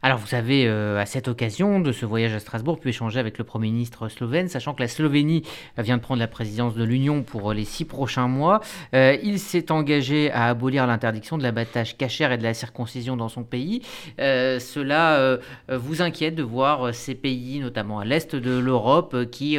Alors 0.00 0.18
vous 0.18 0.34
avez 0.34 0.66
euh, 0.66 1.00
à 1.00 1.06
cette 1.06 1.26
occasion 1.26 1.80
de 1.80 1.90
ce 1.90 2.06
voyage 2.06 2.32
à 2.32 2.38
Strasbourg 2.38 2.78
pu 2.78 2.90
échanger 2.90 3.18
avec 3.18 3.36
le 3.36 3.44
Premier 3.44 3.70
ministre 3.70 4.08
slovène, 4.08 4.48
sachant 4.48 4.74
que 4.74 4.82
la 4.82 4.88
Slovénie 4.88 5.42
vient 5.76 5.96
de 5.96 6.02
prendre 6.02 6.20
la 6.20 6.28
présidence 6.28 6.74
de 6.74 6.84
l'Union 6.84 7.24
pour 7.24 7.52
les 7.52 7.64
six 7.64 7.84
prochains 7.84 8.28
mois. 8.28 8.60
Euh, 8.94 9.16
il 9.24 9.40
s'est 9.40 9.72
engagé 9.72 10.30
à 10.30 10.46
abolir 10.46 10.86
l'interdiction 10.86 11.36
de 11.36 11.42
l'abattage 11.42 11.96
cachère 11.96 12.30
et 12.30 12.38
de 12.38 12.44
la 12.44 12.54
circoncision 12.54 13.16
dans 13.16 13.28
son 13.28 13.42
pays. 13.42 13.82
Euh, 14.20 14.60
cela 14.60 15.38
vous 15.68 16.02
inquiète 16.02 16.34
de 16.34 16.42
voir 16.42 16.94
ces 16.94 17.14
pays, 17.14 17.58
notamment 17.58 17.98
à 17.98 18.04
l'est 18.04 18.36
de 18.36 18.58
l'Europe, 18.58 19.30
qui 19.30 19.58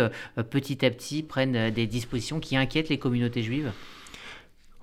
petit 0.49 0.85
à 0.85 0.89
petit 0.89 1.23
prennent 1.23 1.69
des 1.71 1.87
dispositions 1.87 2.39
qui 2.39 2.55
inquiètent 2.55 2.89
les 2.89 2.97
communautés 2.97 3.43
juives? 3.43 3.71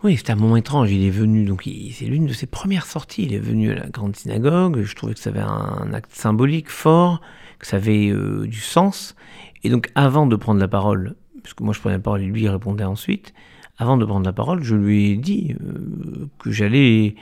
Oui, 0.04 0.16
c'est 0.16 0.30
un 0.30 0.36
moment 0.36 0.56
étrange. 0.56 0.92
Il 0.92 1.04
est 1.04 1.10
venu, 1.10 1.44
donc 1.44 1.68
c'est 1.92 2.04
l'une 2.04 2.26
de 2.26 2.32
ses 2.32 2.46
premières 2.46 2.86
sorties. 2.86 3.24
Il 3.24 3.34
est 3.34 3.38
venu 3.38 3.70
à 3.70 3.74
la 3.74 3.86
grande 3.88 4.14
synagogue. 4.14 4.82
Je 4.82 4.94
trouvais 4.94 5.14
que 5.14 5.20
ça 5.20 5.30
avait 5.30 5.40
un 5.40 5.92
acte 5.94 6.12
symbolique 6.12 6.68
fort, 6.68 7.20
que 7.58 7.66
ça 7.66 7.76
avait 7.76 8.08
euh, 8.08 8.46
du 8.46 8.60
sens. 8.60 9.16
Et 9.64 9.70
donc, 9.70 9.90
avant 9.94 10.26
de 10.26 10.36
prendre 10.36 10.60
la 10.60 10.68
parole, 10.68 11.16
puisque 11.42 11.60
moi 11.60 11.72
je 11.72 11.80
prenais 11.80 11.96
la 11.96 12.02
parole 12.02 12.22
et 12.22 12.26
lui 12.26 12.48
répondait 12.48 12.84
ensuite, 12.84 13.32
avant 13.78 13.96
de 13.96 14.04
prendre 14.04 14.24
la 14.24 14.32
parole, 14.32 14.62
je 14.62 14.74
lui 14.74 15.10
ai 15.10 15.16
dit 15.16 15.54
euh, 15.60 16.28
que 16.38 16.50
j'allais, 16.50 17.14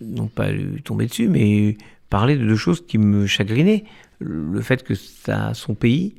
non 0.00 0.26
pas 0.26 0.50
lui 0.50 0.82
tomber 0.82 1.06
dessus, 1.06 1.28
mais 1.28 1.76
parler 2.10 2.36
de 2.36 2.46
deux 2.46 2.56
choses 2.56 2.84
qui 2.86 2.98
me 2.98 3.26
chagrinaient. 3.26 3.84
Le 4.18 4.60
fait 4.60 4.82
que 4.82 4.94
ça, 4.94 5.54
son 5.54 5.74
pays 5.74 6.14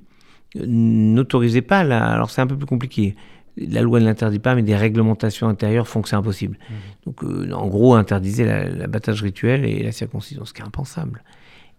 n'autorisait 0.56 1.62
pas, 1.62 1.84
la... 1.84 2.06
alors 2.12 2.30
c'est 2.32 2.42
un 2.42 2.48
peu 2.48 2.58
plus 2.58 2.66
compliqué, 2.66 3.16
la 3.58 3.82
loi 3.82 4.00
ne 4.00 4.06
l'interdit 4.06 4.40
pas, 4.40 4.56
mais 4.56 4.64
des 4.64 4.76
réglementations 4.76 5.48
intérieures 5.48 5.88
font 5.88 6.02
que 6.02 6.10
c'est 6.10 6.16
impossible. 6.16 6.58
Mmh. 6.58 6.74
Donc, 7.06 7.24
euh, 7.24 7.52
en 7.52 7.68
gros, 7.68 7.96
interdisait 7.96 8.70
l'abattage 8.70 9.22
rituel 9.22 9.66
et 9.66 9.84
la 9.84 9.92
circoncision, 9.92 10.46
ce 10.46 10.54
qui 10.54 10.62
est 10.62 10.66
impensable. 10.66 11.24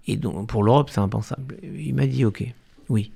Et 0.06 0.16
donc, 0.16 0.48
pour 0.48 0.62
l'Europe, 0.62 0.90
c'est 0.90 1.00
impensable. 1.00 1.56
Il 1.62 1.94
m'a 1.94 2.06
dit, 2.06 2.24
OK, 2.24 2.44
oui. 2.88 3.12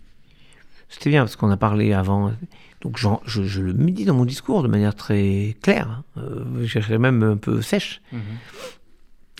C'était 0.88 1.10
bien, 1.10 1.22
parce 1.22 1.36
qu'on 1.36 1.50
a 1.50 1.56
parlé 1.56 1.92
avant. 1.92 2.32
Donc, 2.80 2.98
je, 2.98 3.60
le 3.60 3.72
dis 3.72 4.04
dans 4.04 4.14
mon 4.14 4.24
discours 4.24 4.62
de 4.62 4.68
manière 4.68 4.94
très 4.94 5.56
claire. 5.62 6.02
Hein. 6.16 6.20
Euh, 6.20 6.64
je 6.64 6.94
même 6.94 7.22
un 7.22 7.36
peu 7.36 7.62
sèche. 7.62 8.00
Mmh. 8.12 8.18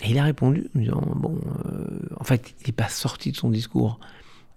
Et 0.03 0.09
il 0.09 0.19
a 0.19 0.23
répondu, 0.23 0.67
en 0.75 0.79
disant, 0.79 1.03
bon, 1.15 1.39
euh, 1.65 1.99
en 2.19 2.23
fait, 2.23 2.53
il 2.61 2.67
n'est 2.67 2.73
pas 2.73 2.89
sorti 2.89 3.31
de 3.31 3.37
son 3.37 3.49
discours. 3.49 3.99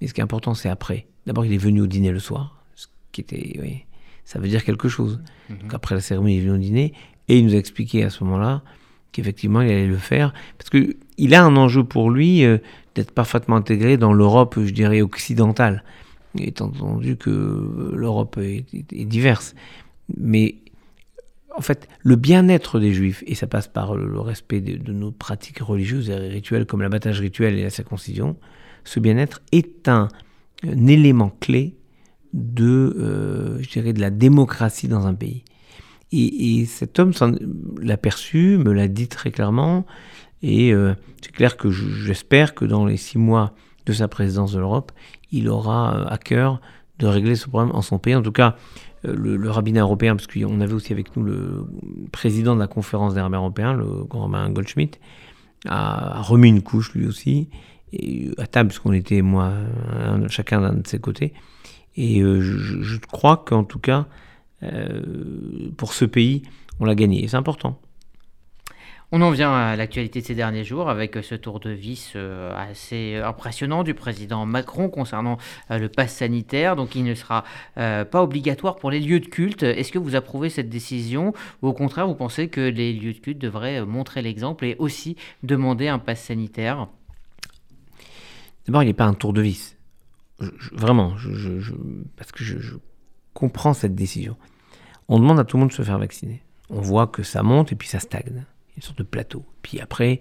Mais 0.01 0.09
ce 0.09 0.15
qui 0.15 0.21
est 0.21 0.25
important, 0.25 0.55
c'est 0.55 0.69
après. 0.69 1.07
D'abord, 1.27 1.45
il 1.45 1.53
est 1.53 1.59
venu 1.59 1.81
au 1.81 1.87
dîner 1.87 2.11
le 2.11 2.19
soir, 2.19 2.63
ce 2.75 2.87
qui 3.13 3.21
était, 3.21 3.59
oui, 3.61 3.85
ça 4.29 4.39
veut 4.39 4.49
dire 4.49 4.63
quelque 4.63 4.91
chose. 4.91 5.21
Mhm. 5.49 5.71
après 5.73 5.95
la 5.95 6.03
cérémonie, 6.03 6.37
il 6.37 6.41
est 6.41 6.43
venu 6.43 6.55
au 6.55 6.59
dîner 6.59 6.93
et 7.29 7.39
il 7.39 7.47
nous 7.47 7.55
a 7.55 7.57
expliqué 7.57 8.05
à 8.05 8.11
ce 8.11 8.23
moment-là 8.25 8.63
qu'effectivement 9.11 9.63
il 9.63 9.71
allait 9.71 9.87
le 9.87 9.97
faire 9.97 10.35
parce 10.59 10.69
que 10.69 10.97
il 11.17 11.35
a 11.35 11.43
un 11.43 11.57
enjeu 11.57 11.83
pour 11.83 12.11
lui 12.11 12.45
euh, 12.45 12.59
d'être 12.95 13.11
parfaitement 13.11 13.57
intégré 13.57 13.97
dans 13.97 14.13
l'Europe, 14.13 14.57
je 14.63 14.71
dirais 14.71 15.01
occidentale, 15.01 15.83
étant 16.39 16.67
entendu 16.67 17.17
que 17.17 17.95
l'Europe 17.95 18.37
est, 18.37 18.67
diverse. 19.07 19.55
Mais 20.19 20.57
en 21.57 21.63
fait, 21.63 21.89
le 22.01 22.17
bien-être 22.17 22.79
des 22.79 22.93
Juifs, 22.93 23.25
et 23.27 23.35
ça 23.35 23.47
passe 23.47 23.67
par 23.67 23.97
le 23.97 24.21
respect 24.21 24.61
de, 24.61 24.93
nos 24.93 25.11
pratiques 25.11 25.61
religieuses 25.61 26.11
et 26.11 26.17
rituelles 26.17 26.67
comme 26.67 26.83
l'abattage 26.83 27.19
rituel 27.21 27.59
et 27.59 27.63
la 27.63 27.71
circoncision, 27.71 28.37
ce 28.85 29.01
bien-être 29.01 29.41
est 29.53 29.89
un 29.89 30.09
élément 30.63 31.33
clé 31.41 31.78
de, 32.33 33.59
je 33.61 33.69
dirais, 33.71 33.93
de 33.93 34.01
la 34.01 34.11
démocratie 34.11 34.89
dans 34.89 35.07
un 35.07 35.15
pays. 35.15 35.45
Et, 36.13 36.65
cet 36.67 36.99
homme 36.99 37.13
l'a 37.81 37.97
perçu, 37.97 38.59
me 38.59 38.73
l'a 38.73 38.89
dit 38.89 39.09
très 39.09 39.31
clairement. 39.31 39.87
Et 40.43 40.73
c'est 41.23 41.33
clair 41.33 41.57
que 41.57 41.71
j'espère 41.71 42.55
que 42.55 42.65
dans 42.65 42.87
les 42.87 42.97
six 42.97 43.19
mois 43.19 43.55
de 43.87 43.93
sa 43.93 44.09
présidence 44.09 44.53
de 44.53 44.59
l'Europe, 44.59 44.93
il 45.33 45.49
aura 45.49 46.11
à 46.11 46.19
cœur 46.19 46.61
de 46.99 47.07
régler 47.07 47.37
ce 47.37 47.49
problème 47.49 47.75
en 47.75 47.83
son 47.83 47.99
pays. 47.99 48.15
En 48.15 48.23
tout 48.23 48.33
cas, 48.33 48.57
euh, 49.05 49.15
le, 49.15 49.51
rabbinat 49.51 49.83
européen, 49.83 50.17
parce 50.17 50.27
qu'on 50.27 50.61
avait 50.61 50.73
aussi 50.73 50.93
avec 50.93 51.17
nous 51.17 51.23
le 51.23 51.67
président 52.13 52.55
de 52.55 52.61
la 52.61 52.67
conférence 52.67 53.15
des 53.15 53.21
rabbins 53.21 53.39
européens, 53.39 53.73
le 53.73 54.05
grand 54.05 54.23
rabbin 54.23 54.51
Goldschmidt, 54.51 54.99
a, 55.67 56.21
remis 56.23 56.49
une 56.49 56.63
couche 56.63 56.93
lui 56.95 57.07
aussi, 57.07 57.49
et, 57.93 58.31
à 58.39 58.47
table, 58.47 58.69
parce 58.69 58.81
qu'on 58.81 58.93
était, 58.93 59.23
moi, 59.23 59.53
chacun 60.29 60.61
d'un 60.61 60.75
de 60.75 60.87
ses 60.87 60.99
côtés. 60.99 61.33
Et 62.01 62.21
euh, 62.21 62.41
je, 62.41 62.97
crois 62.99 63.37
qu'en 63.37 63.65
tout 63.65 63.81
cas, 63.81 64.07
euh, 64.63 65.03
pour 65.77 65.93
ce 65.93 66.05
pays, 66.05 66.45
on 66.79 66.85
l'a 66.85 66.95
gagné. 66.95 67.25
Et 67.25 67.29
c'est 67.29 67.37
important. 67.37 67.81
On 69.11 69.21
en 69.21 69.31
vient 69.31 69.53
à 69.53 69.75
l'actualité 69.75 70.21
de 70.21 70.27
ces 70.27 70.37
derniers 70.37 70.63
jours 70.63 70.91
avec 70.91 71.17
ce 71.23 71.35
tour 71.35 71.59
de 71.59 71.71
vis 71.71 72.13
euh, 72.15 72.55
assez 72.55 73.17
impressionnant 73.17 73.83
du 73.83 73.95
président 73.95 74.47
Macron 74.47 74.91
concernant 74.91 75.39
le 75.71 75.89
pass 75.89 76.15
sanitaire. 76.15 76.77
Donc 76.77 76.95
il 76.95 77.03
ne 77.03 77.15
sera 77.15 77.43
pas 77.75 78.23
obligatoire 78.23 78.77
pour 78.77 78.93
les 78.93 79.01
lieux 79.01 79.19
de 79.19 79.27
culte. 79.27 79.65
Est-ce 79.65 79.91
que 79.91 79.99
vous 79.99 80.15
approuvez 80.15 80.51
cette 80.51 80.69
décision 80.69 81.33
ou 81.63 81.69
au 81.69 81.73
contraire 81.73 82.07
vous 82.07 82.15
pensez 82.15 82.49
que 82.49 82.61
les 82.61 82.93
lieux 82.93 83.15
de 83.15 83.19
culte 83.19 83.39
devraient 83.39 83.85
montrer 83.85 84.23
l'exemple 84.23 84.67
et 84.67 84.77
aussi 84.79 85.17
demander 85.43 85.89
un 85.89 85.99
pass 85.99 86.23
sanitaire? 86.23 86.87
D'abord, 88.67 88.83
il 88.83 88.87
n'est 88.87 88.93
pas 88.93 89.07
un 89.07 89.15
tour 89.15 89.33
de 89.33 89.41
vis. 89.41 89.78
Vraiment, 90.73 91.15
parce 92.17 92.33
que 92.33 92.45
je 92.45 92.77
comprends 93.35 93.75
cette 93.75 93.95
décision. 93.95 94.37
On 95.09 95.19
demande 95.19 95.41
à 95.41 95.45
tout 95.45 95.57
le 95.57 95.61
monde 95.61 95.71
de 95.71 95.75
se 95.75 95.83
faire 95.83 95.99
vacciner. 95.99 96.43
On 96.71 96.81
voit 96.81 97.07
que 97.07 97.23
ça 97.23 97.43
monte 97.43 97.73
et 97.73 97.77
puis 97.77 97.89
ça 97.89 97.99
stagne 97.99 98.45
une 98.77 98.83
sorte 98.83 98.99
de 98.99 99.05
plateau. 99.05 99.45
Puis 99.63 99.81
après, 99.81 100.21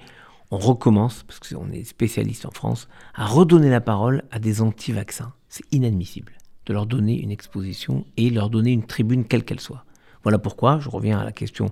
on 0.50 0.58
recommence, 0.58 1.24
parce 1.24 1.40
qu'on 1.40 1.72
est 1.72 1.84
spécialiste 1.84 2.46
en 2.46 2.52
France, 2.52 2.88
à 3.14 3.26
redonner 3.26 3.70
la 3.70 3.82
parole 3.82 4.24
à 4.32 4.40
des 4.40 4.62
anti-vaccins. 4.62 5.34
C'est 5.50 5.66
inadmissible 5.72 6.34
de 6.66 6.74
leur 6.74 6.86
donner 6.86 7.22
une 7.22 7.32
exposition 7.32 8.06
et 8.18 8.30
leur 8.30 8.50
donner 8.50 8.72
une 8.72 8.86
tribune 8.86 9.26
quelle 9.26 9.44
qu'elle 9.44 9.60
soit. 9.60 9.86
Voilà 10.24 10.40
pourquoi, 10.40 10.80
je 10.80 10.90
reviens 10.90 11.20
à 11.20 11.24
la 11.24 11.32
question 11.32 11.72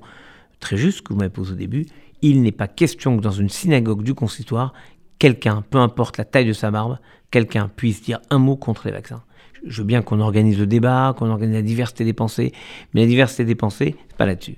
très 0.59 0.77
juste 0.77 1.01
que 1.01 1.13
vous 1.13 1.19
m'avez 1.19 1.29
posée 1.29 1.53
au 1.53 1.57
début, 1.57 1.85
il 2.21 2.41
n'est 2.41 2.51
pas 2.51 2.67
question 2.67 3.17
que 3.17 3.21
dans 3.21 3.31
une 3.31 3.49
synagogue 3.49 4.03
du 4.03 4.13
consistoire, 4.13 4.73
quelqu'un, 5.19 5.63
peu 5.69 5.77
importe 5.77 6.17
la 6.17 6.25
taille 6.25 6.45
de 6.45 6.53
sa 6.53 6.71
barbe, 6.71 6.97
quelqu'un 7.31 7.69
puisse 7.73 8.01
dire 8.01 8.19
un 8.29 8.37
mot 8.37 8.55
contre 8.55 8.87
les 8.87 8.91
vaccins. 8.91 9.23
Je 9.65 9.81
veux 9.81 9.87
bien 9.87 10.01
qu'on 10.01 10.19
organise 10.19 10.59
le 10.59 10.67
débat, 10.67 11.15
qu'on 11.17 11.29
organise 11.29 11.55
la 11.55 11.61
diversité 11.61 12.03
des 12.03 12.13
pensées, 12.13 12.51
mais 12.93 13.01
la 13.01 13.07
diversité 13.07 13.45
des 13.45 13.55
pensées, 13.55 13.95
c'est 14.07 14.17
pas 14.17 14.25
là-dessus. 14.25 14.57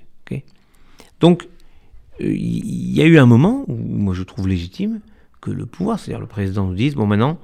Donc, 1.20 1.48
il 2.20 2.94
y 2.94 3.02
a 3.02 3.04
eu 3.04 3.18
un 3.18 3.26
moment 3.26 3.64
où 3.68 3.74
moi 3.74 4.14
je 4.14 4.22
trouve 4.22 4.48
légitime 4.48 5.00
que 5.40 5.50
le 5.50 5.66
pouvoir, 5.66 5.98
c'est-à-dire 5.98 6.20
le 6.20 6.26
président, 6.26 6.66
nous 6.66 6.74
dise 6.74 6.94
bon 6.94 7.06
maintenant, 7.06 7.38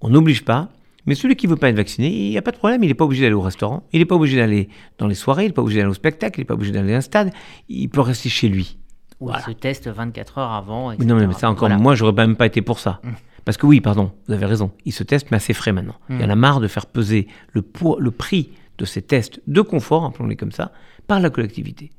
on 0.00 0.10
n'oblige 0.10 0.44
pas, 0.44 0.70
mais 1.06 1.14
celui 1.14 1.36
qui 1.36 1.46
veut 1.46 1.56
pas 1.56 1.68
être 1.68 1.76
vacciné, 1.76 2.08
il 2.08 2.30
n'y 2.30 2.38
a 2.38 2.42
pas 2.42 2.50
de 2.50 2.56
problème, 2.56 2.82
il 2.82 2.88
n'est 2.88 2.94
pas 2.94 3.04
obligé 3.04 3.22
d'aller 3.22 3.34
au 3.34 3.42
restaurant, 3.42 3.84
il 3.92 4.00
n'est 4.00 4.06
pas 4.06 4.16
obligé 4.16 4.36
d'aller 4.36 4.68
dans 4.98 5.06
les 5.06 5.14
soirées, 5.14 5.44
il 5.44 5.48
n'est 5.48 5.52
pas 5.52 5.62
obligé 5.62 5.78
d'aller 5.78 5.90
au 5.90 5.94
spectacle, 5.94 6.40
il 6.40 6.42
n'est 6.42 6.46
pas 6.46 6.54
obligé 6.54 6.72
d'aller 6.72 6.94
à 6.94 6.98
un 6.98 7.02
stade, 7.02 7.32
il 7.68 7.88
peut 7.88 8.00
rester 8.00 8.28
chez 8.28 8.48
lui. 8.48 8.78
Ou 9.20 9.30
il 9.30 9.40
se 9.40 9.50
teste 9.50 9.88
24 9.88 10.38
heures 10.38 10.52
avant. 10.52 10.92
Etc. 10.92 11.06
Non, 11.06 11.26
mais 11.26 11.32
ça 11.34 11.50
encore, 11.50 11.70
moi 11.70 11.94
j'aurais 11.94 12.12
même 12.12 12.36
pas 12.36 12.46
été 12.46 12.62
pour 12.62 12.78
ça. 12.78 13.00
Hum. 13.04 13.14
Parce 13.44 13.56
que 13.56 13.66
oui, 13.66 13.80
pardon, 13.80 14.12
vous 14.26 14.34
avez 14.34 14.46
raison, 14.46 14.72
il 14.84 14.92
se 14.92 15.04
teste, 15.04 15.30
mais 15.30 15.36
assez 15.36 15.54
frais 15.54 15.72
maintenant. 15.72 15.94
Il 16.10 16.20
y 16.20 16.24
en 16.24 16.28
a 16.28 16.32
hum. 16.32 16.38
marre 16.38 16.60
de 16.60 16.68
faire 16.68 16.86
peser 16.86 17.28
le, 17.52 17.62
poids, 17.62 17.96
le 18.00 18.10
prix 18.10 18.50
de 18.78 18.84
ces 18.84 19.02
tests 19.02 19.40
de 19.46 19.60
confort, 19.60 20.04
appelons-les 20.04 20.36
comme 20.36 20.52
ça, 20.52 20.72
par 21.06 21.20
la 21.20 21.30
collectivité. 21.30 21.90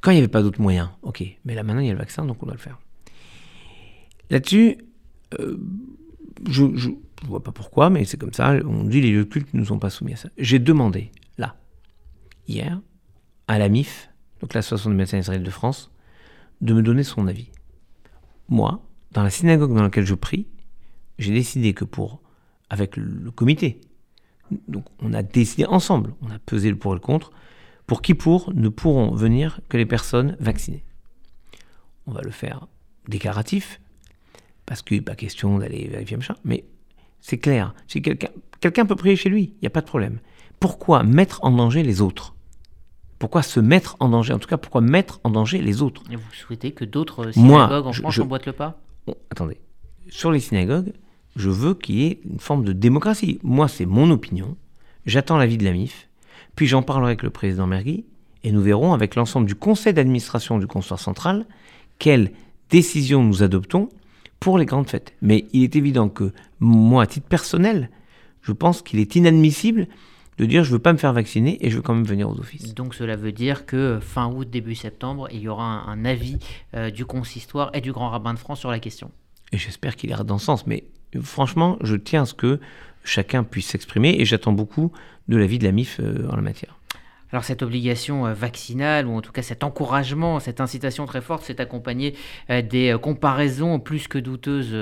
Quand 0.00 0.10
il 0.10 0.14
n'y 0.14 0.18
avait 0.18 0.28
pas 0.28 0.42
d'autres 0.42 0.60
moyens, 0.60 0.88
ok, 1.02 1.22
mais 1.44 1.54
là 1.54 1.62
maintenant 1.62 1.80
il 1.80 1.86
y 1.86 1.90
a 1.90 1.92
le 1.92 1.98
vaccin, 1.98 2.24
donc 2.24 2.42
on 2.42 2.46
doit 2.46 2.56
le 2.56 2.60
faire. 2.60 2.76
Là-dessus, 4.30 4.78
euh, 5.38 5.56
je 6.50 6.64
ne 6.64 6.94
vois 7.28 7.42
pas 7.42 7.52
pourquoi, 7.52 7.88
mais 7.88 8.04
c'est 8.04 8.16
comme 8.16 8.32
ça, 8.32 8.56
on 8.66 8.82
dit 8.82 9.00
les 9.00 9.12
lieux 9.12 9.24
cultes 9.24 9.54
ne 9.54 9.62
sont 9.62 9.78
pas 9.78 9.90
soumis 9.90 10.14
à 10.14 10.16
ça. 10.16 10.28
J'ai 10.38 10.58
demandé, 10.58 11.12
là, 11.38 11.54
hier, 12.48 12.80
à 13.46 13.58
la 13.58 13.68
MIF, 13.68 14.10
donc 14.42 14.52
l'Association 14.52 14.90
des 14.90 14.96
médecins 14.96 15.18
israéliens 15.18 15.44
de 15.44 15.50
France, 15.50 15.90
de 16.60 16.74
me 16.74 16.82
donner 16.82 17.04
son 17.04 17.26
avis. 17.28 17.48
Moi, 18.48 18.84
dans 19.12 19.22
la 19.22 19.30
synagogue 19.30 19.74
dans 19.74 19.82
laquelle 19.82 20.04
je 20.04 20.14
prie, 20.14 20.46
j'ai 21.18 21.32
décidé 21.32 21.72
que 21.72 21.84
pour, 21.84 22.20
avec 22.68 22.96
le 22.96 23.30
comité, 23.30 23.80
donc 24.68 24.84
on 25.00 25.14
a 25.14 25.22
décidé 25.22 25.64
ensemble, 25.64 26.14
on 26.20 26.30
a 26.30 26.38
pesé 26.38 26.68
le 26.68 26.76
pour 26.76 26.92
et 26.92 26.96
le 26.96 27.00
contre, 27.00 27.30
pour 27.86 28.02
qui 28.02 28.14
pour 28.14 28.52
ne 28.52 28.68
pourront 28.68 29.14
venir 29.14 29.60
que 29.68 29.76
les 29.76 29.86
personnes 29.86 30.36
vaccinées. 30.40 30.84
On 32.06 32.12
va 32.12 32.22
le 32.22 32.30
faire 32.30 32.66
déclaratif, 33.08 33.80
parce 34.66 34.82
qu'il 34.82 34.98
n'est 34.98 35.02
pas 35.02 35.14
question 35.14 35.58
d'aller 35.58 35.88
vérifier 35.88 36.16
machin, 36.16 36.36
mais 36.44 36.64
c'est 37.20 37.38
clair. 37.38 37.74
Si 37.86 38.02
quelqu'un 38.02 38.28
quelqu'un 38.60 38.86
peut 38.86 38.96
prier 38.96 39.16
chez 39.16 39.28
lui, 39.28 39.54
il 39.56 39.60
n'y 39.62 39.66
a 39.66 39.70
pas 39.70 39.80
de 39.80 39.86
problème. 39.86 40.18
Pourquoi 40.60 41.02
mettre 41.02 41.44
en 41.44 41.50
danger 41.50 41.82
les 41.82 42.00
autres? 42.00 42.34
Pourquoi 43.22 43.42
se 43.42 43.60
mettre 43.60 43.94
en 44.00 44.08
danger 44.08 44.32
En 44.32 44.40
tout 44.40 44.48
cas, 44.48 44.56
pourquoi 44.56 44.80
mettre 44.80 45.20
en 45.22 45.30
danger 45.30 45.62
les 45.62 45.80
autres 45.80 46.02
Et 46.10 46.16
vous 46.16 46.32
souhaitez 46.32 46.72
que 46.72 46.84
d'autres 46.84 47.30
synagogues 47.30 47.86
en 47.86 47.92
France 47.92 48.18
emboîtent 48.18 48.46
le 48.46 48.52
pas 48.52 48.80
Attendez. 49.30 49.60
Sur 50.08 50.32
les 50.32 50.40
synagogues, 50.40 50.92
je 51.36 51.48
veux 51.48 51.74
qu'il 51.74 51.94
y 51.94 52.06
ait 52.06 52.20
une 52.28 52.40
forme 52.40 52.64
de 52.64 52.72
démocratie. 52.72 53.38
Moi, 53.44 53.68
c'est 53.68 53.86
mon 53.86 54.10
opinion. 54.10 54.56
J'attends 55.06 55.36
l'avis 55.36 55.56
de 55.56 55.62
la 55.62 55.70
MIF. 55.70 56.08
Puis 56.56 56.66
j'en 56.66 56.82
parlerai 56.82 57.10
avec 57.10 57.22
le 57.22 57.30
président 57.30 57.68
Mergui 57.68 58.06
et 58.42 58.50
nous 58.50 58.60
verrons 58.60 58.92
avec 58.92 59.14
l'ensemble 59.14 59.46
du 59.46 59.54
conseil 59.54 59.94
d'administration 59.94 60.58
du 60.58 60.66
consulat 60.66 60.96
central 60.96 61.46
quelles 62.00 62.32
décisions 62.70 63.22
nous 63.22 63.44
adoptons 63.44 63.88
pour 64.40 64.58
les 64.58 64.66
grandes 64.66 64.88
fêtes. 64.90 65.14
Mais 65.22 65.46
il 65.52 65.62
est 65.62 65.76
évident 65.76 66.08
que 66.08 66.32
moi, 66.58 67.04
à 67.04 67.06
titre 67.06 67.28
personnel, 67.28 67.88
je 68.40 68.50
pense 68.50 68.82
qu'il 68.82 68.98
est 68.98 69.14
inadmissible 69.14 69.86
de 70.38 70.46
dire 70.46 70.64
je 70.64 70.70
ne 70.70 70.74
veux 70.74 70.82
pas 70.82 70.92
me 70.92 70.98
faire 70.98 71.12
vacciner 71.12 71.64
et 71.64 71.70
je 71.70 71.76
veux 71.76 71.82
quand 71.82 71.94
même 71.94 72.04
venir 72.04 72.28
aux 72.28 72.38
offices. 72.38 72.74
Donc 72.74 72.94
cela 72.94 73.16
veut 73.16 73.32
dire 73.32 73.66
que 73.66 73.98
fin 74.00 74.26
août, 74.26 74.48
début 74.48 74.74
septembre, 74.74 75.28
il 75.30 75.40
y 75.40 75.48
aura 75.48 75.64
un, 75.64 76.04
avis 76.04 76.38
euh, 76.74 76.90
du 76.90 77.04
consistoire 77.04 77.70
et 77.74 77.80
du 77.80 77.92
grand 77.92 78.10
rabbin 78.10 78.34
de 78.34 78.38
France 78.38 78.60
sur 78.60 78.70
la 78.70 78.78
question. 78.78 79.10
Et 79.52 79.58
j'espère 79.58 79.96
qu'il 79.96 80.10
ira 80.10 80.24
dans 80.24 80.38
ce 80.38 80.46
sens. 80.46 80.66
Mais 80.66 80.84
franchement, 81.20 81.76
je 81.82 81.96
tiens 81.96 82.22
à 82.22 82.26
ce 82.26 82.34
que 82.34 82.60
chacun 83.04 83.44
puisse 83.44 83.68
s'exprimer 83.68 84.16
et 84.18 84.24
j'attends 84.24 84.52
beaucoup 84.52 84.92
de 85.28 85.36
l'avis 85.36 85.58
de 85.58 85.64
la 85.64 85.72
MIF 85.72 86.00
euh, 86.00 86.28
en 86.30 86.36
la 86.36 86.42
matière. 86.42 86.76
Alors 87.32 87.44
cette 87.44 87.62
obligation 87.62 88.26
euh, 88.26 88.34
vaccinale, 88.34 89.06
ou 89.06 89.16
en 89.16 89.20
tout 89.20 89.32
cas 89.32 89.42
cet 89.42 89.64
encouragement, 89.64 90.38
cette 90.40 90.60
incitation 90.60 91.06
très 91.06 91.20
forte, 91.20 91.42
s'est 91.44 91.60
accompagnée 91.60 92.14
euh, 92.50 92.62
des 92.62 92.96
comparaisons 93.00 93.78
plus 93.78 94.08
que 94.08 94.18
douteuses 94.18 94.76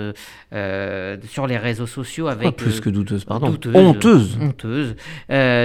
sur 1.29 1.47
les 1.47 1.57
réseaux 1.57 1.87
sociaux 1.87 2.27
avec... 2.27 2.57
plus 2.57 2.81
que 2.81 2.91
douteuses, 2.91 3.25
pardon. 3.25 3.57
honteuses. 3.75 4.39
Honteuses. 4.41 4.97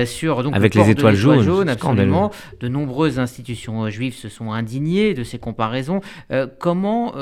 sur, 0.06 0.44
donc, 0.44 0.56
avec 0.56 0.75
les 0.75 0.89
étoiles 0.89 1.15
jaunes. 1.15 1.70
absolument. 1.70 2.32
De 2.60 2.68
nombreuses 2.68 3.20
institutions 3.20 3.89
juives 3.89 4.15
se 4.15 4.30
sont 4.30 4.51
indignées 4.51 5.13
de 5.13 5.24
ces 5.24 5.39
comparaisons. 5.39 6.01
comment 6.60 7.13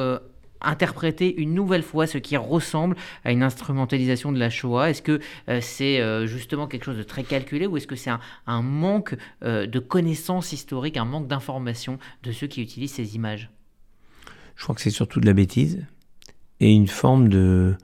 interpréter 0.63 1.35
une 1.39 1.53
nouvelle 1.53 1.83
fois 1.83 2.07
ce 2.07 2.17
qui 2.17 2.37
ressemble 2.37 2.95
à 3.23 3.31
une 3.31 3.43
instrumentalisation 3.43 4.31
de 4.31 4.39
la 4.39 4.49
Shoah 4.49 4.89
Est-ce 4.89 5.01
que 5.01 5.19
euh, 5.49 5.59
c'est 5.61 5.99
euh, 5.99 6.25
justement 6.25 6.67
quelque 6.67 6.85
chose 6.85 6.97
de 6.97 7.03
très 7.03 7.23
calculé 7.23 7.67
ou 7.67 7.77
est-ce 7.77 7.87
que 7.87 7.95
c'est 7.95 8.11
un, 8.47 8.61
manque 8.61 9.15
euh, 9.43 9.67
de 9.67 9.79
connaissances 9.79 10.53
historiques, 10.53 10.97
un 10.97 11.05
manque 11.05 11.27
d'informations 11.27 11.99
de 12.23 12.31
ceux 12.31 12.47
qui 12.47 12.61
utilisent 12.61 12.93
ces 12.93 13.15
images? 13.15 13.49
Je 14.55 14.63
crois 14.63 14.75
que 14.75 14.81
c'est 14.81 14.89
surtout 14.89 15.19
de 15.19 15.25
la 15.25 15.33
bêtise 15.33 15.85
et 16.59 16.71
une 16.71 16.87
forme 16.87 17.29
de 17.29 17.75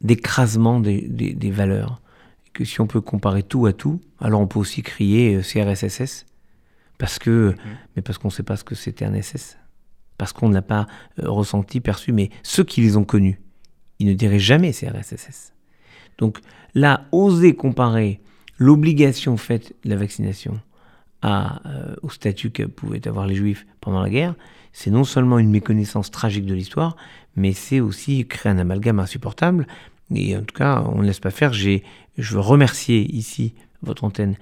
d'écrasement 0.00 0.78
des, 0.78 1.00
des, 1.08 1.50
valeurs. 1.50 2.00
que 2.52 2.64
si 2.64 2.80
on 2.80 2.86
peut 2.86 3.00
comparer 3.00 3.42
tout 3.42 3.66
à 3.66 3.72
tout, 3.72 4.00
alors 4.20 4.40
on 4.40 4.46
peut 4.46 4.60
aussi 4.60 4.82
crier 4.82 5.40
CRSSS 5.42 6.24
parce 6.98 7.18
que, 7.18 7.50
mmh. 7.50 7.56
mais 7.96 8.02
parce 8.02 8.16
qu'on 8.16 8.28
ne 8.28 8.32
sait 8.32 8.44
pas 8.44 8.54
ce 8.54 8.62
que 8.62 8.76
c'était 8.76 9.04
un 9.04 9.20
SS 9.20 9.58
parce 10.18 10.32
qu'on 10.32 10.48
ne 10.48 10.54
l'a 10.54 10.62
pas 10.62 10.86
euh, 11.22 11.30
ressenti, 11.30 11.80
perçu, 11.80 12.12
mais 12.12 12.30
ceux 12.42 12.64
qui 12.64 12.82
les 12.82 12.96
ont 12.96 13.04
connus, 13.04 13.40
ils 14.00 14.06
ne 14.08 14.12
diraient 14.12 14.38
jamais 14.38 14.72
CRSSS. 14.72 15.54
Donc 16.18 16.40
là, 16.74 17.06
oser 17.12 17.54
comparer 17.54 18.20
l'obligation 18.58 19.36
faite 19.36 19.74
de 19.84 19.90
la 19.90 19.96
vaccination 19.96 20.60
à, 21.22 21.62
euh, 21.66 21.94
au 22.02 22.10
statut 22.10 22.50
que 22.50 22.64
pouvaient 22.64 23.06
avoir 23.08 23.26
les 23.26 23.36
juifs 23.36 23.66
pendant 23.80 24.02
la 24.02 24.10
guerre, 24.10 24.34
c'est 24.72 24.90
non 24.90 25.04
seulement 25.04 25.38
une 25.38 25.50
méconnaissance 25.50 26.10
tragique 26.10 26.46
de 26.46 26.54
l'histoire, 26.54 26.96
mais 27.36 27.52
c'est 27.52 27.80
aussi 27.80 28.26
créer 28.26 28.52
un 28.52 28.58
amalgame 28.58 29.00
insupportable. 29.00 29.66
Et 30.14 30.36
en 30.36 30.42
tout 30.42 30.54
cas, 30.54 30.84
on 30.86 31.02
ne 31.02 31.06
laisse 31.06 31.20
pas 31.20 31.30
faire. 31.30 31.52
je 31.52 31.80
veux 32.18 32.40
remercier 32.40 33.02
ici 33.14 33.54
votre 33.82 34.04
antenne, 34.04 34.36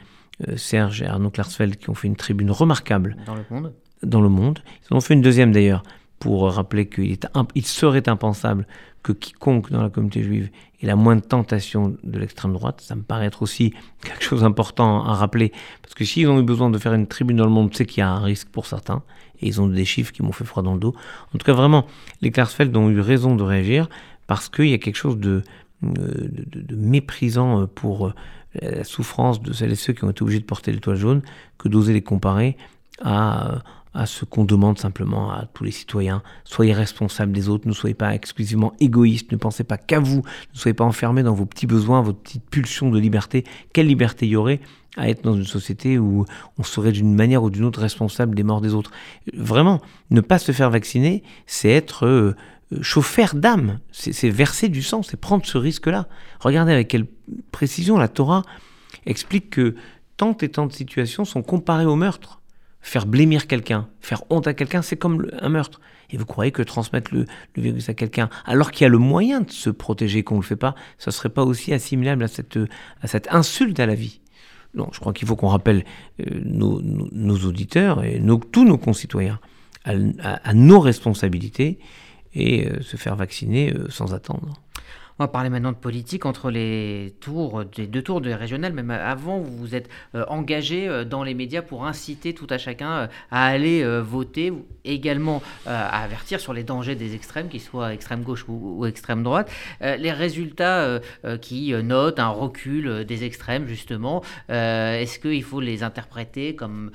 euh, 0.49 0.56
Serge 0.56 1.02
et 1.02 1.06
Arnaud 1.06 1.30
Klarsfeld, 1.30 1.76
qui 1.76 1.90
ont 1.90 1.95
fait 1.95 2.09
une 2.09 2.16
tribune 2.16 2.50
remarquable. 2.50 3.16
Dans 3.26 3.35
le 3.35 3.45
monde 3.50 3.73
dans 4.03 4.21
le 4.21 4.29
monde. 4.29 4.61
Ils 4.83 4.95
en 4.95 4.99
ont 4.99 5.00
fait 5.00 5.15
une 5.15 5.23
deuxième 5.23 5.53
d'ailleurs 5.53 5.83
pour 6.19 6.50
rappeler 6.50 6.88
qu'il 6.88 7.19
il 7.55 7.67
serait 7.67 8.09
impensable 8.09 8.67
que 9.03 9.12
quiconque 9.12 9.71
dans 9.71 9.83
la 9.83 9.91
communauté 9.91 10.23
juive 10.23 10.50
ait 10.83 10.87
la 10.87 10.97
moindre 10.97 11.23
tentation 11.23 11.97
de 12.03 12.19
l'extrême 12.19 12.53
droite. 12.53 12.81
Ça 12.81 12.97
me 12.97 13.03
paraît 13.03 13.26
être 13.26 13.43
aussi 13.43 13.73
quelque 14.03 14.25
chose 14.25 14.41
d'important 14.41 15.05
à 15.05 15.15
rappeler, 15.15 15.53
parce 15.83 15.95
que 15.95 16.05
s'ils 16.05 16.29
ont 16.29 16.41
eu 16.41 16.43
besoin 16.43 16.71
de 16.71 16.79
faire 16.79 16.95
une 16.95 17.07
tribune 17.07 17.37
dans 17.37 17.45
le 17.45 17.50
monde, 17.50 17.71
c'est 17.73 17.87
qu'il 17.87 18.00
y 18.00 18.03
a 18.03 18.11
un 18.11 18.21
risque 18.21 18.49
pour 18.49 18.67
certains, 18.67 19.03
et 19.41 19.47
ils 19.47 19.61
ont 19.61 19.69
des 19.69 19.85
chiffres 19.85 20.12
qui 20.12 20.23
m'ont 20.23 20.33
fait 20.33 20.45
froid 20.45 20.62
dans 20.62 20.75
le 20.75 20.81
dos. 20.81 20.95
En 21.35 21.38
tout 21.38 21.45
cas, 21.45 21.53
vraiment, 21.53 21.87
les 22.21 22.33
Klarsfeld 22.33 22.76
ont 22.76 22.91
eu 22.91 23.00
raison 23.00 23.37
de 23.37 23.43
réagir, 23.43 23.88
parce 24.26 24.49
qu'il 24.49 24.69
y 24.69 24.75
a 24.75 24.79
quelque 24.79 24.97
chose 24.97 25.19
de, 25.19 25.43
euh, 25.85 26.29
méprisant 26.71 27.69
pour 27.69 28.09
euh, 28.09 28.15
la 28.61 28.83
souffrance 28.83 29.41
de 29.41 29.53
celles 29.53 29.73
et 29.73 29.76
ceux 29.76 29.93
qui 29.93 30.03
ont 30.03 30.11
été 30.11 30.23
obligés 30.23 30.41
de 30.41 30.45
porter 30.45 30.73
l'étoile 30.73 30.97
jaune, 30.97 31.23
que 31.59 31.69
d'oser 31.69 31.93
les 31.93 32.03
comparer 32.03 32.57
à 33.05 33.62
à 33.97 34.05
ce 34.05 34.26
qu'on 34.26 34.45
demande 34.45 34.79
simplement 34.79 35.33
à 35.33 35.47
tous 35.55 35.65
les 35.65 35.71
citoyens. 35.71 36.23
Soyez 36.45 36.75
responsables 36.75 37.33
des 37.33 37.49
autres, 37.49 37.67
ne 37.67 37.73
soyez 37.73 37.95
pas 37.95 38.15
exclusivement 38.15 38.75
égoïstes, 38.79 39.33
ne 39.33 39.38
pensez 39.38 39.65
pas 39.65 39.79
qu'à 39.79 40.00
vous, 40.00 40.19
ne 40.19 40.59
soyez 40.59 40.75
pas 40.75 40.85
enfermés 40.85 41.23
dans 41.23 41.33
vos 41.33 41.47
petits 41.47 41.67
besoins, 41.67 42.03
votre 42.03 42.19
petite 42.19 42.49
pulsion 42.49 42.91
de 42.91 42.99
liberté. 42.99 43.45
Quelle 43.73 43.87
liberté 43.87 44.29
y 44.29 44.37
aurait 44.37 44.61
à 44.99 45.09
être 45.09 45.23
dans 45.23 45.35
une 45.35 45.45
société 45.45 45.99
où 45.99 46.26
on 46.59 46.62
serait 46.62 46.93
d'une 46.93 47.15
manière 47.15 47.43
ou 47.43 47.49
d'une 47.49 47.65
autre 47.65 47.81
responsable 47.81 48.35
des 48.35 48.43
morts 48.43 48.61
des 48.61 48.75
autres? 48.75 48.91
Vraiment, 49.33 49.81
ne 50.11 50.21
pas 50.21 50.38
se 50.38 50.53
faire 50.53 50.69
vacciner, 50.69 51.23
c'est 51.47 51.71
être 51.71 52.07
euh, 52.07 52.37
chauffeur 52.83 53.35
d'âme, 53.35 53.79
c'est 53.93 54.29
verser 54.29 54.69
du 54.69 54.83
sang, 54.83 55.03
c'est 55.03 55.19
prendre 55.19 55.47
ce 55.47 55.57
risque-là. 55.57 56.07
Regardez 56.41 56.73
avec 56.73 56.88
quelle 56.88 57.07
précision 57.50 57.97
la 57.97 58.09
Torah 58.09 58.43
explique 59.07 59.49
que 59.49 59.75
tant 60.19 60.37
et 60.37 60.50
tant 60.50 60.67
de 60.67 60.73
situations 60.73 61.25
sont 61.25 61.43
comparées 61.43 61.87
au 61.87 61.97
meurtre. 61.97 62.43
Faire 62.87 63.05
blêmir 63.05 63.49
quelqu'un, 63.49 63.88
faire 64.00 64.23
honte 64.31 64.47
à 64.47 64.55
quelqu'un, 64.55 64.81
c'est 64.81 64.97
comme 64.97 65.28
un 65.40 65.49
meurtre. 65.49 65.81
Et 66.11 66.16
vous 66.16 66.25
croyez 66.25 66.52
que 66.52 66.62
transmettre 66.62 67.12
le, 67.12 67.26
virus 67.57 67.88
à 67.88 67.95
quelqu'un, 67.95 68.31
alors 68.45 68.71
qu'il 68.71 68.85
y 68.85 68.87
a 68.87 68.88
le 68.88 68.99
moyen 68.99 69.40
de 69.40 69.50
se 69.50 69.71
protéger, 69.71 70.23
qu'on 70.23 70.37
ne 70.37 70.40
le 70.43 70.47
fait 70.47 70.55
pas, 70.55 70.76
ça 70.97 71.11
ne 71.11 71.12
serait 71.12 71.31
pas 71.31 71.43
aussi 71.43 71.73
assimilable 71.73 72.23
à 72.23 72.28
cette, 72.28 72.59
insulte 73.28 73.81
à 73.81 73.87
la 73.87 73.97
vie? 73.97 74.21
Non, 74.75 74.88
je 74.93 75.00
crois 75.00 75.12
qu'il 75.12 75.26
faut 75.26 75.35
qu'on 75.35 75.49
rappelle 75.49 75.85
euh, 76.21 76.40
nos, 76.45 77.38
auditeurs 77.38 78.05
et 78.05 78.23
tous 78.52 78.64
nos 78.64 78.78
concitoyens 78.78 79.40
à, 79.85 80.55
nos 80.55 80.78
responsabilités 80.78 81.81
et 82.35 82.69
euh, 82.69 82.83
se 82.83 82.97
faire 82.97 83.16
vacciner 83.16 83.73
euh, 83.73 83.90
sans 83.90 84.14
attendre. 84.14 84.62
On 85.18 85.25
va 85.25 85.28
parler 85.28 85.49
maintenant 85.49 85.73
de 85.73 85.78
politique 85.78 86.26
entre 86.26 86.50
les 86.50 87.14
tours, 87.20 87.64
des 87.64 87.87
deux 87.87 88.02
tours 88.02 88.20
de 88.20 88.30
régionales. 88.30 88.75
Même 88.75 88.90
avant, 88.90 89.38
vous 89.38 89.56
vous 89.56 89.75
êtes 89.75 89.88
euh, 90.14 90.26
engagé 90.28 90.87
euh, 90.87 91.04
dans 91.04 91.25
les 91.25 91.32
médias 91.32 91.62
pour 91.62 91.87
inciter 91.87 92.35
tout 92.35 92.46
à 92.50 92.58
chacun 92.58 92.90
euh, 92.90 93.06
à 93.30 93.46
aller 93.46 93.82
voter, 94.02 94.52
également 94.85 95.42
à 95.64 96.02
avertir 96.02 96.38
sur 96.38 96.52
les 96.52 96.64
dangers 96.64 96.96
des 96.96 97.14
extrêmes, 97.14 97.49
qu'ils 97.49 97.62
soient 97.62 97.94
extrême 97.94 98.23
gauche 98.23 98.44
ou, 98.49 98.85
extrême 98.85 99.23
droite. 99.23 99.50
les 99.80 100.12
résultats 100.12 101.00
qui 101.40 101.73
notent 101.73 102.18
un 102.18 102.28
recul 102.28 103.04
des 103.04 103.25
extrêmes, 103.25 103.66
justement, 103.66 104.23
est-ce 104.49 105.18
qu'il 105.18 105.42
faut 105.42 105.61
les 105.61 105.82
interpréter 105.82 106.54
comme 106.54 106.90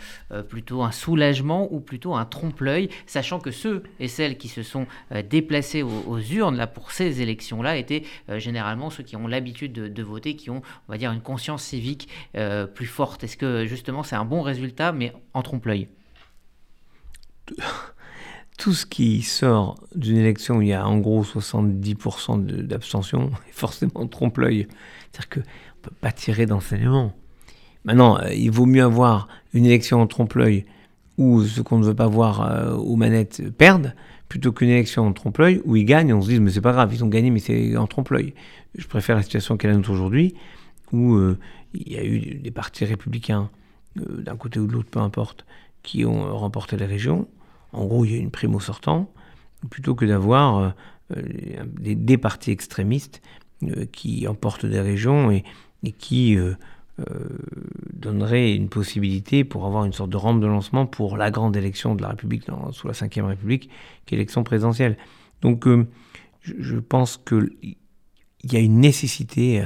plutôt 0.49 0.83
un 0.83 0.91
soulagement 0.91 1.71
ou 1.71 1.79
plutôt 1.79 2.15
un 2.15 2.25
trompe-l'œil, 2.25 2.89
sachant 3.05 3.39
que 3.39 3.51
ceux 3.51 3.83
et 3.99 4.07
celles 4.07 4.37
qui 4.37 4.47
se 4.47 4.63
sont 4.63 4.87
déplacés 5.29 5.83
aux, 5.83 6.03
aux 6.07 6.19
urnes 6.19 6.57
là, 6.57 6.67
pour 6.67 6.91
ces 6.91 7.21
élections-là 7.21 7.77
étaient 7.77 8.03
généralement 8.30 8.89
ceux 8.89 9.03
qui 9.03 9.15
ont 9.15 9.27
l'habitude 9.27 9.74
de, 9.74 10.03
voter, 10.03 10.36
qui 10.36 10.50
ont, 10.50 10.62
on 10.88 10.91
va 10.91 10.98
dire, 10.98 11.12
une 11.12 11.22
conscience 11.22 11.63
civique 11.63 12.08
euh, 12.36 12.65
plus 12.68 12.86
forte. 12.86 13.24
Est-ce 13.24 13.38
que 13.38 13.65
justement 13.65 14.03
c'est 14.03 14.15
un 14.15 14.25
bon 14.25 14.41
résultat, 14.41 14.91
mais 14.91 15.13
en 15.34 15.41
trompe-l'œil? 15.41 15.88
Tout 18.58 18.74
ce 18.74 18.86
qui 18.86 19.22
sort 19.22 19.75
d'une 19.96 20.18
élection 20.18 20.58
où 20.58 20.62
il 20.62 20.70
y 20.70 20.74
a 20.74 20.86
en 20.88 21.00
gros 21.00 21.24
70% 21.24 22.46
d'abstention 22.68 23.32
est 23.50 23.53
forcément 23.53 24.08
trompe-l'œil. 24.08 24.68
C'est-à-dire 25.12 25.30
qu'on 25.30 25.39
ne 25.39 25.82
peut 25.82 25.96
pas 26.00 26.12
tirer 26.12 26.46
d'enseignement. 26.46 27.13
Maintenant, 27.84 28.20
euh, 28.20 28.34
il 28.34 28.51
vaut 28.51 28.65
mieux 28.65 28.84
avoir 28.84 29.27
une 29.53 29.65
élection 29.65 30.01
en 30.01 30.08
trompe-l'œil 30.08 30.65
où 31.18 31.44
ceux 31.44 31.63
qu'on 31.63 31.80
ne 31.80 31.86
veut 31.86 31.96
pas 31.96 32.08
voir 32.08 32.80
aux 32.80 32.95
manettes 32.95 33.52
perdent, 33.56 33.93
plutôt 34.32 34.54
qu'une 34.54 34.70
élection 34.70 35.06
en 35.06 35.12
trompe-l'œil 35.12 35.62
où 35.65 35.76
ils 35.76 35.84
gagnent, 35.84 36.13
on 36.13 36.22
se 36.22 36.30
dit 36.30 36.39
mais 36.39 36.52
c'est 36.52 36.62
pas 36.62 36.72
grave, 36.72 36.94
ils 36.94 37.04
ont 37.04 37.10
gagné, 37.10 37.30
mais 37.32 37.39
c'est 37.41 37.76
en 37.76 37.86
trompe-l'œil. 37.86 38.34
Je 38.76 38.88
préfère 38.88 39.17
la 39.17 39.24
situation 39.24 39.58
qu'elle 39.58 39.72
est 39.72 39.89
aujourd'hui, 39.89 40.36
où 40.94 41.15
euh, 41.15 41.38
il 41.74 41.91
y 41.91 41.98
a 41.98 42.06
eu 42.06 42.36
des 42.36 42.50
partis 42.50 42.86
républicains, 42.86 43.50
euh, 43.98 44.22
d'un 44.22 44.38
côté 44.38 44.62
ou 44.62 44.67
de 44.67 44.72
l'autre, 44.72 44.89
peu 44.89 45.02
importe, 45.02 45.46
qui 45.84 46.06
ont 46.06 46.34
remporté 46.34 46.78
les 46.78 46.86
régions. 46.86 47.28
En 47.74 47.86
gros, 47.86 48.06
il 48.06 48.13
y 48.13 48.15
a 48.15 48.20
une 48.20 48.32
prime 48.32 48.56
au 48.56 48.62
sortant, 48.62 49.12
plutôt 49.70 49.96
que 49.96 50.06
d'avoir 50.06 50.74
euh, 51.13 51.24
des, 51.82 52.17
partis 52.17 52.52
extrémistes 52.52 53.22
qui 53.91 54.30
emportent 54.30 54.65
des 54.65 54.80
régions 54.80 55.30
et, 55.30 55.44
et 55.84 55.91
qui 55.91 56.38
euh, 56.38 56.54
donnerait 57.93 58.54
une 58.54 58.69
possibilité 58.69 59.43
pour 59.43 59.65
avoir 59.65 59.86
une 59.86 59.93
sorte 59.93 60.10
de 60.10 60.17
rampe 60.17 60.41
de 60.41 60.47
lancement 60.47 60.86
pour 60.86 61.17
la 61.17 61.32
grande 61.32 61.56
élection 61.56 61.95
de 61.95 62.01
la 62.01 62.10
République 62.10 62.43
sous 62.71 62.88
la 62.88 62.93
Ve 62.93 63.25
République, 63.25 63.69
qui 64.06 64.15
est 64.15 64.17
l'élection 64.17 64.43
présidentielle. 64.43 64.97
Donc 65.41 65.67
euh, 65.67 65.88
je, 66.41 66.77
pense 66.77 67.17
qu'il 67.17 67.77
y 68.43 68.56
a 68.56 68.60
une 68.60 68.80
nécessité 68.80 69.62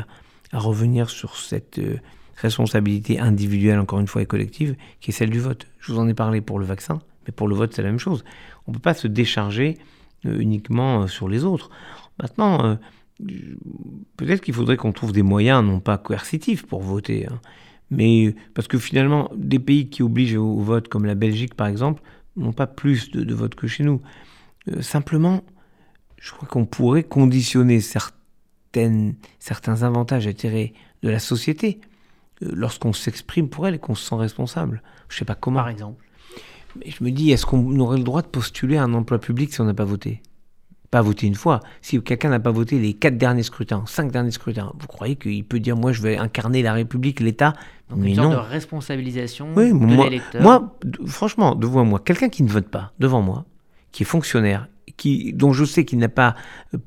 à, 0.52 0.60
revenir 0.60 1.10
sur 1.10 1.36
cette 1.38 1.80
euh, 1.80 1.98
responsabilité 2.38 3.20
individuelle, 3.20 3.80
encore 3.80 4.00
une 4.00 4.08
fois, 4.08 4.22
et 4.22 4.26
collective, 4.26 4.76
qui 5.02 5.12
est 5.12 5.14
celle 5.14 5.30
du 5.30 5.40
vote. 5.40 5.68
Je 5.80 5.92
vous 5.92 6.00
en 6.00 6.08
ai 6.08 6.14
parlé 6.14 6.42
pour 6.42 6.60
le 6.60 6.66
vaccin, 6.66 7.00
mais 7.26 7.32
pour 7.32 7.48
le 7.48 7.56
vote, 7.56 7.74
c'est 7.74 7.82
la 7.82 7.90
même 7.90 8.00
chose. 8.00 8.24
On 8.68 8.72
ne 8.72 8.76
peut 8.76 8.82
pas 8.82 8.94
se 8.94 9.08
décharger 9.08 9.78
uniquement 10.24 11.08
sur 11.08 11.30
les 11.30 11.44
autres. 11.44 11.70
Maintenant, 12.20 12.80
peut-être 14.18 14.42
qu'il 14.42 14.54
faudrait 14.54 14.78
qu'on 14.78 14.92
trouve 14.92 15.12
des 15.12 15.24
moyens, 15.24 15.64
non 15.64 15.80
pas 15.80 15.98
coercitifs, 15.98 16.66
pour 16.66 16.82
voter. 16.82 17.28
Hein. 17.28 17.40
mais 17.90 18.36
parce 18.54 18.68
que 18.68 18.78
finalement, 18.78 19.30
des 19.36 19.60
pays 19.60 19.90
qui 19.90 20.04
obligent 20.04 20.38
au, 20.38 20.60
vote, 20.60 20.88
comme 20.88 21.06
la 21.06 21.16
Belgique 21.16 21.56
par 21.56 21.68
exemple, 21.68 22.02
n'ont 22.36 22.54
pas 22.54 22.68
plus 22.68 23.12
de, 23.12 23.34
vote 23.34 23.56
que 23.56 23.68
chez 23.68 23.84
nous. 23.84 24.02
Euh, 24.70 24.82
simplement, 24.82 25.44
je 26.18 26.32
crois 26.32 26.48
qu'on 26.48 26.66
pourrait 26.66 27.04
conditionner 27.04 27.80
certaines, 27.80 29.16
certains 29.40 29.84
avantages 29.84 30.28
attirés 30.28 30.74
de 31.02 31.10
la 31.10 31.20
société 31.20 31.80
euh, 32.44 32.52
lorsqu'on 32.54 32.92
s'exprime 32.92 33.48
pour 33.48 33.68
elle 33.68 33.76
et 33.76 33.80
qu'on 33.80 33.96
se 33.96 34.06
sent 34.06 34.16
responsable. 34.16 34.82
Je 35.08 35.16
ne 35.16 35.20
sais 35.20 35.26
pas 35.26 35.36
comment. 35.36 35.60
Par 35.60 35.70
exemple. 35.70 36.04
Mais 36.78 36.92
je 36.92 37.04
me 37.04 37.12
dis, 37.12 37.32
est-ce 37.32 37.46
qu'on 37.46 37.80
aurait 37.80 37.98
le 37.98 38.04
droit 38.04 38.22
de 38.22 38.28
postuler 38.28 38.76
à 38.76 38.84
un 38.84 38.94
emploi 38.94 39.20
public 39.20 39.54
si 39.54 39.62
on 39.62 39.66
n'a 39.66 39.74
pas 39.74 39.86
voté? 39.86 40.22
Pas 40.92 41.02
voté 41.02 41.28
une 41.28 41.36
fois. 41.36 41.60
Si 41.82 42.02
quelqu'un 42.02 42.30
n'a 42.30 42.40
pas 42.40 42.52
voté 42.52 42.80
les 42.80 42.94
quatre 42.94 43.18
derniers 43.18 43.44
scrutins, 43.44 43.84
cinq 43.86 44.12
derniers 44.12 44.32
scrutins, 44.32 44.72
vous 44.78 44.88
croyez 44.88 45.16
qu'il 45.16 45.44
peut 45.44 45.60
dire 45.60 45.76
moi 45.76 45.92
je 45.92 46.02
vais 46.02 46.18
incarner 46.18 46.62
la 46.62 46.74
République, 46.74 47.20
l'État? 47.20 47.54
Mais 47.96 48.10
une 48.10 48.16
sorte 48.16 48.32
de 48.32 48.36
responsabilisation 48.38 49.54
de 49.54 50.04
l'électeur. 50.04 50.42
Moi, 50.42 50.76
franchement, 51.06 51.56
devant 51.56 51.86
moi, 51.86 52.00
quelqu'un 52.04 52.30
qui 52.30 52.42
ne 52.42 52.50
vote 52.50 52.68
pas, 52.68 52.94
devant 53.00 53.22
moi, 53.22 53.46
qui 53.92 54.04
est 54.04 54.06
fonctionnaire, 54.06 54.68
qui, 54.98 55.34
dont 55.34 55.54
je 55.54 55.66
sais 55.66 55.86
qu'il 55.86 56.00
n'a 56.00 56.10
pas 56.10 56.36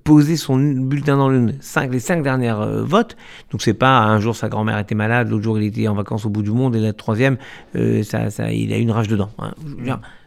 posé 0.04 0.37
son 0.37 0.56
bulletin 0.58 1.16
dans 1.16 1.28
l'une 1.28 1.58
les 1.90 2.00
cinq 2.00 2.22
dernières 2.22 2.61
euh, 2.61 2.82
votes. 2.82 3.16
Donc 3.50 3.62
c'est 3.62 3.74
pas 3.74 4.00
un 4.00 4.20
jour 4.20 4.34
sa 4.34 4.48
grand-mère 4.48 4.78
était 4.78 4.94
malade, 4.94 5.28
l'autre 5.28 5.44
jour 5.44 5.58
il 5.58 5.66
était 5.66 5.88
en 5.88 5.94
vacances 5.94 6.24
au 6.24 6.30
bout 6.30 6.42
du 6.42 6.50
monde 6.50 6.74
et 6.76 6.80
la 6.80 6.92
troisième, 6.92 7.37
euh, 7.76 8.02
ça, 8.02 8.30
ça, 8.30 8.52
il 8.52 8.72
a 8.72 8.76
une 8.76 8.90
rage 8.90 9.08
dedans. 9.08 9.30
Hein. 9.38 9.54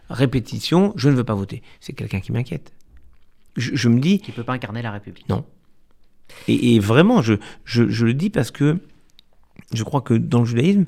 répétition, 0.10 0.93
je 0.95 1.10
ne 1.10 1.15
veux 1.15 1.23
pas 1.23 1.36
voter. 1.36 1.62
C'est 1.79 1.93
quelqu'un 1.93 2.19
qui 2.19 2.31
m'inquiète 2.31 2.71
je, 3.56 3.90
me 3.90 4.00
dis... 4.00 4.20
Qui 4.20 4.32
ne 4.32 4.36
peut 4.36 4.44
pas 4.44 4.54
incarner 4.54 4.82
la 4.82 4.92
République. 4.92 5.28
Non. 5.30 5.46
Et, 6.48 6.80
vraiment, 6.80 7.22
je, 7.22 7.36
je, 7.66 8.06
le 8.06 8.14
dis 8.14 8.30
parce 8.30 8.52
que 8.52 8.80
je 9.74 9.84
crois 9.84 10.02
que 10.02 10.14
dans 10.14 10.40
le 10.40 10.46
judaïsme, 10.46 10.86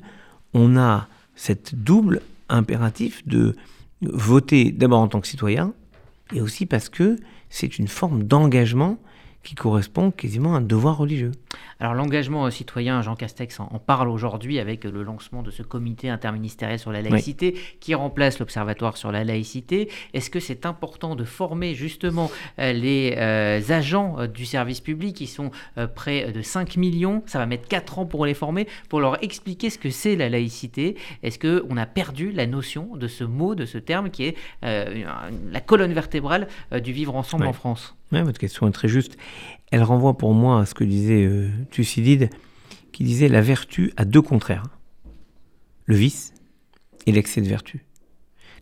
on 0.54 0.76
a 0.76 1.08
cette 1.36 1.74
double 1.74 2.22
impératif 2.48 3.26
de 3.26 3.54
voter 4.00 4.72
d'abord 4.72 5.00
en 5.00 5.08
tant 5.08 5.20
que 5.20 5.26
citoyen, 5.26 5.74
et 6.32 6.40
aussi 6.40 6.66
parce 6.66 6.88
que 6.88 7.18
c'est 7.50 7.78
une 7.78 7.88
forme 7.88 8.24
d'engagement 8.24 8.98
qui 9.44 9.54
correspond 9.54 10.10
quasiment 10.10 10.54
à 10.54 10.58
un 10.58 10.60
devoir 10.60 10.98
religieux. 10.98 11.32
Alors 11.80 11.94
l'engagement 11.94 12.50
citoyen, 12.50 13.02
Jean 13.02 13.14
Castex 13.14 13.60
en, 13.60 13.66
parle 13.78 14.08
aujourd'hui 14.08 14.58
avec 14.58 14.84
le 14.84 15.02
lancement 15.02 15.42
de 15.42 15.50
ce 15.50 15.62
comité 15.62 16.08
interministériel 16.08 16.78
sur 16.78 16.90
la 16.90 17.02
laïcité 17.02 17.58
qui 17.80 17.94
remplace 17.94 18.38
l'Observatoire 18.38 18.96
sur 18.96 19.12
la 19.12 19.24
laïcité. 19.24 19.90
Est-ce 20.14 20.30
que 20.30 20.40
c'est 20.40 20.66
important 20.66 21.14
de 21.14 21.24
former 21.24 21.74
justement 21.74 22.30
euh, 22.58 22.72
les 22.72 23.14
euh, 23.16 23.60
agents 23.68 24.16
euh, 24.18 24.26
du 24.26 24.46
service 24.46 24.80
public 24.80 25.16
qui 25.16 25.26
sont 25.26 25.50
près 25.94 26.32
de 26.32 26.42
5 26.42 26.76
millions? 26.76 27.22
Ça 27.26 27.38
va 27.38 27.46
mettre 27.46 27.68
4 27.68 27.98
ans 27.98 28.06
pour 28.06 28.26
les 28.26 28.34
former, 28.34 28.66
pour 28.88 29.00
leur 29.00 29.22
expliquer 29.22 29.70
ce 29.70 29.78
que 29.78 29.90
c'est 29.90 30.16
la 30.16 30.28
laïcité. 30.28 30.96
Est-ce 31.22 31.38
qu'on 31.38 31.76
a 31.76 31.86
perdu 31.86 32.32
la 32.32 32.46
notion 32.46 32.96
de 32.96 33.08
ce 33.08 33.24
mot, 33.24 33.54
de 33.54 33.66
ce 33.66 33.78
terme 33.78 34.10
qui 34.10 34.24
est 34.24 34.36
la 34.62 35.60
colonne 35.60 35.92
vertébrale 35.92 36.48
du 36.82 36.92
vivre 36.92 37.14
ensemble 37.14 37.46
en 37.46 37.52
France? 37.52 37.94
Oui, 38.12 38.22
votre 38.22 38.38
question 38.38 38.68
est 38.68 38.72
très 38.72 38.88
juste. 38.88 39.16
Elle 39.70 39.82
renvoie 39.82 40.16
pour 40.16 40.34
moi 40.34 40.60
à 40.60 40.66
ce 40.66 40.74
que 40.74 40.84
disait 40.84 41.24
euh, 41.24 41.48
Thucydide, 41.70 42.30
qui 42.92 43.04
disait 43.04 43.28
la 43.28 43.40
vertu 43.40 43.92
a 43.96 44.04
deux 44.04 44.22
contraires, 44.22 44.64
le 45.86 45.96
vice 45.96 46.32
et 47.06 47.12
l'excès 47.12 47.40
de 47.40 47.48
vertu. 47.48 47.84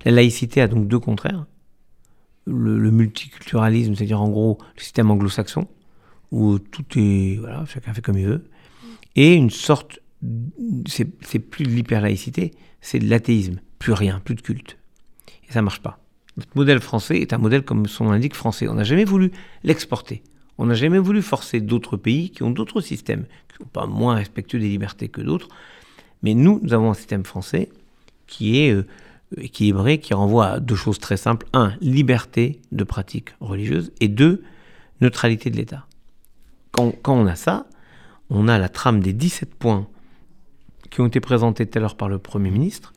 La 0.04 0.10
laïcité 0.10 0.60
a 0.60 0.68
donc 0.68 0.88
deux 0.88 0.98
contraires, 0.98 1.46
le, 2.46 2.90
multiculturalisme, 2.90 3.94
c'est-à-dire 3.94 4.20
en 4.20 4.28
gros 4.28 4.58
le 4.76 4.82
système 4.82 5.10
anglo-saxon, 5.10 5.68
où 6.30 6.58
tout 6.58 6.84
est, 6.96 7.36
voilà, 7.38 7.64
chacun 7.66 7.92
fait 7.92 8.02
comme 8.02 8.18
il 8.18 8.26
veut, 8.26 8.48
et 9.14 9.34
une 9.34 9.50
sorte, 9.50 10.00
c'est 10.86 11.38
plus 11.38 11.64
de 11.64 11.70
l'hyperlaïcité, 11.70 12.52
c'est 12.80 12.98
de 12.98 13.08
l'athéisme, 13.08 13.60
plus 13.78 13.92
rien, 13.92 14.20
plus 14.20 14.34
de 14.34 14.40
culte. 14.40 14.78
Et 15.48 15.52
ça 15.52 15.62
marche 15.62 15.82
pas. 15.82 16.01
Notre 16.36 16.56
modèle 16.56 16.80
français 16.80 17.18
est 17.18 17.32
un 17.32 17.38
modèle, 17.38 17.62
comme 17.62 17.86
son 17.86 18.04
nom 18.04 18.12
l'indique, 18.12 18.34
français. 18.34 18.68
On 18.68 18.74
n'a 18.74 18.84
jamais 18.84 19.04
voulu 19.04 19.32
l'exporter. 19.64 20.22
On 20.58 20.66
n'a 20.66 20.74
jamais 20.74 20.98
voulu 20.98 21.22
forcer 21.22 21.60
d'autres 21.60 21.96
pays 21.96 22.30
qui 22.30 22.42
ont 22.42 22.50
d'autres 22.50 22.80
systèmes, 22.80 23.24
qui 23.48 23.56
sont 23.58 23.68
pas 23.70 23.86
moins 23.86 24.14
respectueux 24.14 24.58
des 24.58 24.68
libertés 24.68 25.08
que 25.08 25.20
d'autres. 25.20 25.48
Mais 26.22 26.34
nous, 26.34 26.60
nous 26.62 26.72
avons 26.72 26.90
un 26.90 26.94
système 26.94 27.24
français 27.24 27.70
qui 28.26 28.60
est 28.60 28.72
euh, 28.72 28.86
équilibré, 29.36 29.98
qui 29.98 30.14
renvoie 30.14 30.46
à 30.46 30.60
deux 30.60 30.76
choses 30.76 30.98
très 30.98 31.16
simples. 31.16 31.46
Un, 31.52 31.74
liberté 31.80 32.60
de 32.70 32.84
pratique 32.84 33.34
religieuse. 33.40 33.92
Et 34.00 34.08
deux, 34.08 34.42
neutralité 35.00 35.50
de 35.50 35.56
l'État. 35.56 35.86
Quand, 36.70 36.94
on 37.08 37.26
a 37.26 37.34
ça, 37.34 37.66
on 38.30 38.48
a 38.48 38.58
la 38.58 38.68
trame 38.68 39.00
des 39.00 39.12
17 39.12 39.54
points 39.54 39.86
qui 40.90 41.00
ont 41.00 41.06
été 41.06 41.20
présentés 41.20 41.66
tout 41.66 41.78
à 41.78 41.80
l'heure 41.80 41.96
par 41.96 42.08
le 42.08 42.18
Premier 42.18 42.50
ministre. 42.50 42.92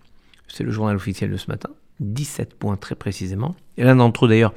C'est 0.47 0.63
le 0.63 0.71
journal 0.71 0.95
officiel 0.95 1.31
de 1.31 1.37
ce 1.37 1.49
matin. 1.49 1.69
17 1.99 2.55
points 2.55 2.77
très 2.77 2.95
précisément. 2.95 3.55
Et 3.77 3.83
l'un 3.83 3.95
d'entre 3.95 4.25
eux 4.25 4.29
d'ailleurs, 4.29 4.53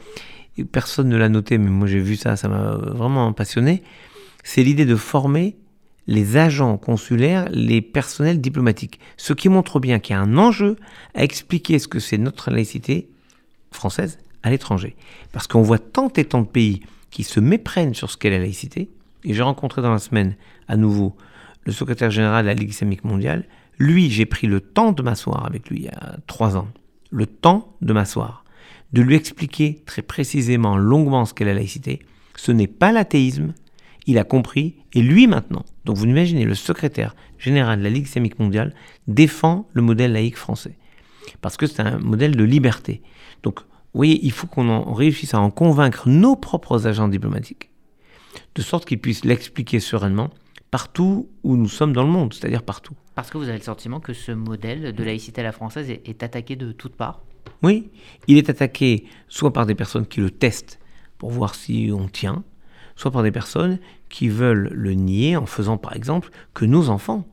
personne 0.65 1.09
ne 1.09 1.17
l'a 1.17 1.29
noté, 1.29 1.59
mais 1.59 1.71
moi 1.71 1.87
j'ai 1.87 2.01
vu 2.01 2.17
ça, 2.17 2.37
ça 2.37 2.49
m'a 2.49 2.75
vraiment 2.75 3.33
passionné. 3.33 3.83
C'est 4.45 4.63
l'idée 4.63 4.87
de 4.87 4.97
former 4.97 5.57
les 6.07 6.39
agents 6.39 6.79
consulaires, 6.79 7.49
les 7.51 7.83
personnels 7.83 8.41
diplomatiques. 8.41 8.99
Ce 9.17 9.35
qui 9.35 9.49
montre 9.49 9.79
bien 9.79 9.99
qu'il 9.99 10.15
y 10.15 10.19
a 10.19 10.23
un 10.23 10.39
enjeu 10.39 10.77
à 11.15 11.23
expliquer 11.23 11.79
ce 11.79 11.87
que 11.87 12.01
c'est 12.01 12.19
notre 12.19 12.51
laïcité 12.51 13.11
française 13.71 14.19
à 14.43 14.51
l'étranger. 14.51 14.97
Parce 15.33 15.47
qu'on 15.47 15.63
voit 15.63 15.79
tant 15.79 16.09
et 16.17 16.25
tant 16.25 16.41
de 16.41 16.47
pays 16.47 16.81
qui 17.11 17.25
se 17.25 17.41
méprennent 17.41 17.95
sur 17.95 18.11
ce 18.11 18.17
qu'est 18.17 18.31
la 18.31 18.39
laïcité. 18.39 18.89
Et 19.25 19.35
j'ai 19.35 19.43
rencontré 19.43 19.83
dans 19.83 19.93
la 19.93 19.99
semaine 19.99 20.35
à 20.67 20.77
nouveau 20.77 21.15
le 21.65 21.73
secrétaire 21.73 22.11
général 22.11 22.45
de 22.45 22.49
la 22.49 22.55
Ligue 22.55 22.71
islamique 22.71 23.05
mondiale. 23.05 23.45
Lui, 23.79 24.11
j'ai 24.11 24.25
pris 24.25 24.47
le 24.47 24.61
temps 24.61 24.93
de 24.93 25.03
m'asseoir 25.03 25.45
avec 25.45 25.69
lui 25.69 25.81
il 25.81 25.85
y 25.85 25.89
a 25.89 26.17
trois 26.27 26.57
ans. 26.57 26.69
Le 27.11 27.27
temps 27.27 27.77
de 27.81 27.93
m'asseoir. 27.93 28.45
De 28.93 29.03
lui 29.03 29.15
expliquer 29.15 29.83
très 29.87 30.03
précisément, 30.03 30.77
longuement 30.77 31.25
ce 31.25 31.35
qu'est 31.35 31.45
la 31.45 31.55
laïcité. 31.55 32.01
Ce 32.37 32.53
n'est 32.53 32.67
pas 32.67 32.93
l'athéisme, 32.93 33.55
il 34.07 34.19
a 34.19 34.25
compris, 34.25 34.77
et 34.95 35.03
lui 35.03 35.27
maintenant, 35.27 35.65
donc 35.85 35.97
vous 35.97 36.07
imaginez, 36.07 36.45
le 36.45 36.55
secrétaire 36.55 37.15
général 37.39 37.79
de 37.79 37.85
la 37.85 37.91
Ligue 37.91 38.07
islamique 38.07 38.39
mondiale 38.39 38.75
défend 39.07 39.69
le 39.73 39.83
modèle 39.83 40.13
laïque 40.13 40.37
français. 40.37 40.79
Parce 41.41 41.57
que 41.57 41.67
c'est 41.67 41.81
un 41.81 41.99
modèle 41.99 42.37
de 42.37 42.45
liberté. 42.45 43.03
Donc, 43.43 43.61
vous 43.61 43.99
voyez, 43.99 44.19
il 44.23 44.33
faut 44.33 44.47
qu'on 44.47 44.93
réussisse 44.93 45.35
à 45.35 45.41
en 45.41 45.51
convaincre 45.51 46.09
nos 46.09 46.37
propres 46.37 46.87
agents 46.87 47.09
diplomatiques, 47.09 47.71
de 48.55 48.63
sorte 48.63 48.87
qu'ils 48.87 49.01
puissent 49.01 49.25
l'expliquer 49.25 49.81
sereinement 49.81 50.31
partout 50.71 51.29
où 51.43 51.57
nous 51.57 51.69
sommes 51.69 51.93
dans 51.93 52.03
le 52.03 52.11
monde, 52.11 52.35
c'est-à-dire 52.35 52.63
partout. 52.63 52.95
Parce 53.19 53.31
que 53.31 53.37
vous 53.37 53.49
avez 53.49 53.59
le 53.59 53.65
sentiment 53.65 53.99
que 53.99 54.13
ce 54.13 54.31
modèle 54.31 54.95
de 54.95 55.03
laïcité 55.03 55.41
à 55.41 55.45
la 55.45 55.51
française 55.51 55.91
est, 55.91 56.23
attaqué 56.23 56.55
de 56.55 56.71
toutes 56.71 56.95
parts 56.95 57.21
Oui, 57.65 57.91
il 58.29 58.39
est 58.39 58.49
attaqué 58.49 59.07
soit 59.27 59.53
par 59.53 59.67
des 59.67 59.75
personnes 59.75 60.07
qui 60.07 60.21
le 60.21 60.31
testent 60.31 60.79
pour 61.19 61.33
voir 61.33 61.57
si 61.57 61.91
on 61.93 62.07
tient, 62.07 62.45
soit 62.95 63.11
par 63.11 63.25
des 63.25 63.33
personnes 63.33 63.81
qui 64.09 64.29
veulent 64.29 64.71
le 64.73 64.95
nier 64.95 65.37
en 65.37 65.47
faisant 65.47 65.79
par 65.79 65.97
exemple 65.97 66.31
que 66.55 66.65
nos 66.65 66.91
enfants 66.91 67.27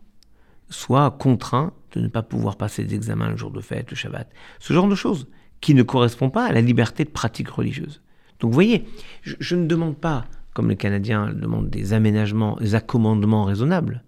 soient 0.71 1.11
contraints 1.11 1.71
de 1.91 1.99
ne 1.99 2.07
pas 2.07 2.23
pouvoir 2.23 2.55
passer 2.55 2.83
des 2.83 2.95
examens 2.95 3.29
le 3.29 3.37
jour 3.37 3.51
de 3.51 3.61
fête, 3.61 3.91
le 3.91 3.95
Shabbat, 3.95 4.27
ce 4.57 4.73
genre 4.73 4.87
de 4.87 4.95
choses 4.95 5.27
qui 5.61 5.75
ne 5.75 5.83
correspond 5.83 6.31
pas 6.31 6.45
à 6.45 6.51
la 6.51 6.61
liberté 6.61 7.03
de 7.03 7.11
pratique 7.11 7.49
religieuse. 7.49 8.01
Donc 8.39 8.49
vous 8.49 8.55
voyez, 8.55 8.87
je, 9.21 9.55
ne 9.55 9.67
demande 9.67 9.97
pas, 9.97 10.25
comme 10.55 10.67
les 10.67 10.77
Canadiens 10.77 11.31
demandent, 11.31 11.69
des 11.69 11.93
aménagements, 11.93 12.55
des 12.55 12.73
accommodements 12.73 13.43
raisonnables. 13.43 14.01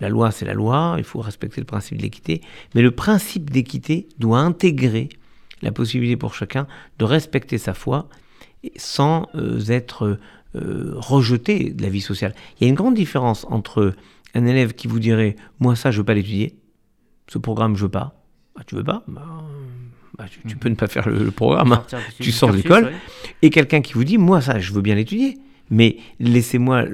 La 0.00 0.08
loi, 0.08 0.30
c'est 0.30 0.46
la 0.46 0.54
loi, 0.54 0.94
il 0.98 1.04
faut 1.04 1.20
respecter 1.20 1.60
le 1.60 1.66
principe 1.66 1.98
de 1.98 2.02
l'équité, 2.02 2.40
mais 2.74 2.82
le 2.82 2.90
principe 2.90 3.50
d'équité 3.50 4.08
doit 4.18 4.38
intégrer 4.40 5.10
la 5.62 5.72
possibilité 5.72 6.16
pour 6.16 6.34
chacun 6.34 6.66
de 6.98 7.04
respecter 7.04 7.58
sa 7.58 7.74
foi 7.74 8.08
sans 8.76 9.28
euh, 9.34 9.60
être 9.68 10.18
euh, 10.56 10.92
rejeter 10.96 11.70
de 11.70 11.82
la 11.82 11.88
vie 11.88 12.00
sociale. 12.00 12.34
Il 12.58 12.64
y 12.64 12.66
a 12.66 12.68
une 12.68 12.74
grande 12.74 12.94
différence 12.94 13.46
entre 13.50 13.94
un 14.34 14.46
élève 14.46 14.72
qui 14.74 14.88
vous 14.88 14.98
dirait 14.98 15.36
Moi, 15.58 15.76
ça, 15.76 15.90
je 15.90 15.98
veux 15.98 16.04
pas 16.04 16.14
l'étudier. 16.14 16.56
Ce 17.28 17.38
programme, 17.38 17.76
je 17.76 17.82
veux 17.82 17.90
pas. 17.90 18.24
Bah, 18.56 18.62
tu 18.66 18.74
veux 18.74 18.84
pas? 18.84 19.04
Bah, 19.06 19.44
bah, 20.18 20.24
tu, 20.30 20.40
mhm. 20.44 20.54
peux 20.56 20.68
ne 20.68 20.74
pas 20.74 20.88
faire 20.88 21.08
le, 21.08 21.30
programme. 21.30 21.72
Hein. 21.72 21.84
Tu 22.18 22.32
sors 22.32 22.50
de 22.50 22.56
l'école. 22.56 22.92
Et 23.42 23.50
quelqu'un 23.50 23.80
qui 23.80 23.92
vous 23.94 24.04
dit 24.04 24.18
Moi, 24.18 24.40
ça, 24.40 24.58
je 24.58 24.72
veux 24.72 24.82
bien 24.82 24.94
l'étudier. 24.94 25.38
Mais 25.70 25.98
laissez-moi 26.18 26.84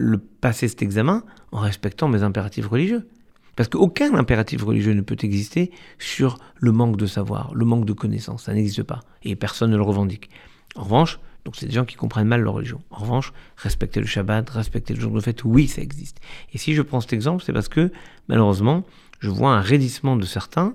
passer 0.40 0.68
cet 0.68 0.82
examen 0.82 1.24
en 1.52 1.58
respectant 1.60 2.08
mes 2.08 2.22
impératifs 2.22 2.66
religieux. 2.66 3.08
Parce 3.56 3.70
qu'aucun 3.70 4.14
impératif 4.14 4.62
religieux 4.62 4.92
ne 4.92 5.00
peut 5.00 5.16
exister 5.22 5.70
sur 5.98 6.38
le 6.56 6.72
manque 6.72 6.98
de 6.98 7.06
savoir, 7.06 7.54
le 7.54 7.64
manque 7.64 7.86
de 7.86 7.94
connaissances. 7.94 8.44
Ça 8.44 8.54
n'existe 8.54 8.82
pas. 8.82 9.00
Et 9.22 9.34
personne 9.34 9.70
ne 9.70 9.76
le 9.76 9.82
revendique. 9.82 10.28
En 10.74 10.82
revanche, 10.82 11.18
c'est 11.54 11.66
des 11.66 11.72
gens 11.72 11.84
qui 11.84 11.96
comprennent 11.96 12.26
mal 12.26 12.42
leur 12.42 12.54
religion. 12.54 12.82
En 12.90 12.98
revanche, 12.98 13.32
respecter 13.56 14.00
le 14.00 14.06
Shabbat, 14.06 14.48
respecter 14.50 14.94
le 14.94 15.00
jour 15.00 15.12
de 15.12 15.20
fête, 15.20 15.44
oui, 15.44 15.68
ça 15.68 15.80
existe. 15.80 16.20
Et 16.52 16.58
si 16.58 16.74
je 16.74 16.82
prends 16.82 17.00
cet 17.00 17.12
exemple, 17.12 17.42
c'est 17.44 17.52
parce 17.52 17.68
que 17.68 17.92
malheureusement, 18.28 18.84
je 19.20 19.30
vois 19.30 19.52
un 19.52 19.60
raidissement 19.60 20.16
de 20.16 20.24
certains, 20.24 20.74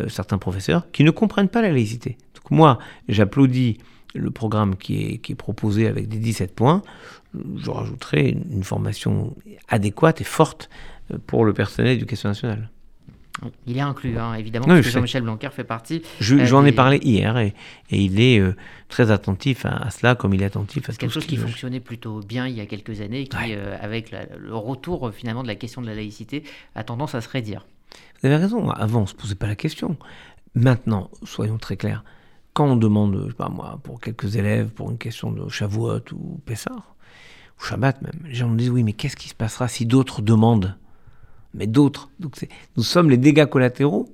euh, 0.00 0.08
certains 0.08 0.38
professeurs, 0.38 0.90
qui 0.92 1.04
ne 1.04 1.10
comprennent 1.10 1.48
pas 1.48 1.62
la 1.62 1.70
laïcité. 1.70 2.16
Donc 2.34 2.50
moi, 2.50 2.78
j'applaudis 3.08 3.78
le 4.14 4.30
programme 4.30 4.76
qui 4.76 5.02
est, 5.02 5.18
qui 5.18 5.32
est 5.32 5.36
proposé 5.36 5.86
avec 5.86 6.08
des 6.08 6.18
17 6.18 6.54
points. 6.54 6.82
Je 7.34 7.70
rajouterai 7.70 8.36
une 8.50 8.64
formation 8.64 9.34
adéquate 9.68 10.20
et 10.20 10.24
forte 10.24 10.68
euh, 11.10 11.18
pour 11.26 11.44
le 11.44 11.52
personnel 11.52 11.96
d'éducation 11.96 12.28
nationale. 12.28 12.70
Il 13.66 13.78
est 13.78 13.80
inclus, 13.80 14.18
hein, 14.18 14.34
évidemment, 14.34 14.66
parce 14.66 14.82
que 14.82 14.90
Jean-Michel 14.90 15.22
Blanquer 15.22 15.48
fait 15.50 15.64
partie. 15.64 16.02
J'en 16.20 16.64
ai 16.64 16.72
parlé 16.72 16.98
hier 16.98 17.38
et, 17.38 17.54
il 17.90 18.20
est 18.20 18.38
euh, 18.38 18.54
très 18.88 19.10
attentif 19.10 19.64
à, 19.64 19.90
cela, 19.90 20.14
comme 20.14 20.34
il 20.34 20.42
est 20.42 20.46
attentif 20.46 20.88
à 20.88 20.92
ce 20.92 20.98
quelque 20.98 21.10
chose 21.10 21.26
qui 21.26 21.36
fonctionnait 21.36 21.80
plutôt 21.80 22.20
bien 22.20 22.46
il 22.46 22.54
y 22.54 22.60
a 22.60 22.66
quelques 22.66 23.00
années, 23.00 23.26
qui, 23.26 23.36
euh, 23.54 23.76
avec 23.80 24.10
le 24.10 24.54
retour 24.54 25.10
finalement 25.12 25.42
de 25.42 25.48
la 25.48 25.54
question 25.54 25.80
de 25.80 25.86
la 25.86 25.94
laïcité, 25.94 26.44
a 26.74 26.84
tendance 26.84 27.14
à 27.14 27.20
se 27.20 27.28
rédire. 27.28 27.66
Vous 28.20 28.28
avez 28.28 28.36
raison. 28.36 28.70
Avant, 28.70 29.02
on 29.02 29.06
se 29.06 29.14
posait 29.14 29.34
pas 29.34 29.48
la 29.48 29.56
question. 29.56 29.96
Maintenant, 30.54 31.10
soyons 31.24 31.58
très 31.58 31.76
clairs. 31.76 32.04
Quand 32.52 32.66
on 32.66 32.76
demande, 32.76 33.18
je 33.24 33.30
sais 33.30 33.36
pas 33.36 33.48
moi, 33.48 33.80
pour 33.82 34.00
quelques 34.00 34.36
élèves, 34.36 34.68
pour 34.68 34.90
une 34.90 34.98
question 34.98 35.32
de 35.32 35.48
Shavuot 35.48 36.12
ou 36.12 36.38
Pessah, 36.44 36.76
ou 37.62 37.66
Shabbat 37.66 38.02
même, 38.02 38.20
les 38.26 38.34
gens 38.34 38.48
nous 38.48 38.56
disent 38.56 38.70
oui, 38.70 38.82
mais 38.82 38.92
qu'est-ce 38.92 39.16
qui 39.16 39.28
se 39.28 39.34
passera 39.34 39.68
si 39.68 39.86
d'autres 39.86 40.20
demandent? 40.22 40.76
Mais 41.54 41.66
d'autres. 41.66 42.10
Donc 42.18 42.36
nous 42.76 42.82
sommes 42.82 43.10
les 43.10 43.16
dégâts 43.16 43.46
collatéraux, 43.46 44.08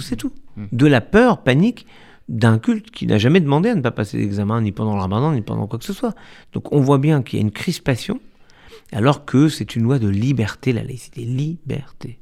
c'est 0.00 0.16
tout. 0.16 0.32
Hmm. 0.56 0.66
De 0.72 0.86
la 0.86 1.00
peur, 1.00 1.42
panique 1.42 1.86
d'un 2.28 2.58
culte 2.58 2.90
qui 2.90 3.06
n'a 3.06 3.18
jamais 3.18 3.40
demandé 3.40 3.68
à 3.68 3.74
ne 3.74 3.82
pas 3.82 3.90
passer 3.90 4.16
d'examen, 4.16 4.62
ni 4.62 4.72
pendant 4.72 4.94
le 4.94 5.00
ramadan, 5.00 5.32
ni 5.32 5.42
pendant 5.42 5.66
quoi 5.66 5.78
que 5.78 5.84
ce 5.84 5.92
soit. 5.92 6.14
Donc 6.52 6.72
on 6.72 6.80
voit 6.80 6.98
bien 6.98 7.22
qu'il 7.22 7.38
y 7.38 7.42
a 7.42 7.44
une 7.44 7.52
crispation, 7.52 8.20
alors 8.92 9.24
que 9.24 9.48
c'est 9.48 9.76
une 9.76 9.82
loi 9.82 9.98
de 9.98 10.08
liberté, 10.08 10.72
la 10.72 10.82
laïcité. 10.82 11.24
Liberté. 11.24 12.18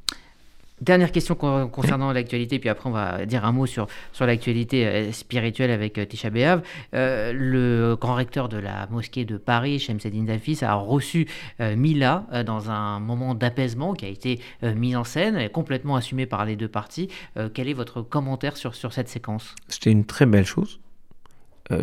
Dernière 0.82 1.12
question 1.12 1.36
concernant 1.36 2.12
l'actualité, 2.12 2.58
puis 2.58 2.68
après 2.68 2.88
on 2.88 2.92
va 2.92 3.24
dire 3.24 3.44
un 3.44 3.52
mot 3.52 3.66
sur, 3.66 3.86
sur 4.10 4.26
l'actualité 4.26 4.84
euh, 4.84 5.12
spirituelle 5.12 5.70
avec 5.70 5.96
euh, 5.96 6.04
Tisha 6.04 6.28
B'Av. 6.28 6.62
Euh, 6.92 7.32
le 7.32 7.94
grand 7.94 8.16
recteur 8.16 8.48
de 8.48 8.56
la 8.56 8.88
mosquée 8.90 9.24
de 9.24 9.36
Paris, 9.36 9.78
Shemseddin 9.78 10.24
Dafis, 10.24 10.58
a 10.62 10.74
reçu 10.74 11.28
Mila 11.60 12.26
dans 12.44 12.70
un 12.70 12.98
moment 12.98 13.36
d'apaisement 13.36 13.94
qui 13.94 14.06
a 14.06 14.08
été 14.08 14.40
mis 14.62 14.96
en 14.96 15.04
scène, 15.04 15.48
complètement 15.50 15.94
assumé 15.94 16.26
par 16.26 16.44
les 16.44 16.56
deux 16.56 16.68
parties. 16.68 17.08
quel 17.54 17.68
est 17.68 17.74
votre 17.74 18.02
commentaire 18.02 18.56
sur, 18.56 18.74
sur 18.74 18.92
cette 18.92 19.08
séquence? 19.08 19.54
C'était 19.68 19.92
une 19.92 20.04
très 20.04 20.26
belle 20.26 20.46
chose. 20.46 20.80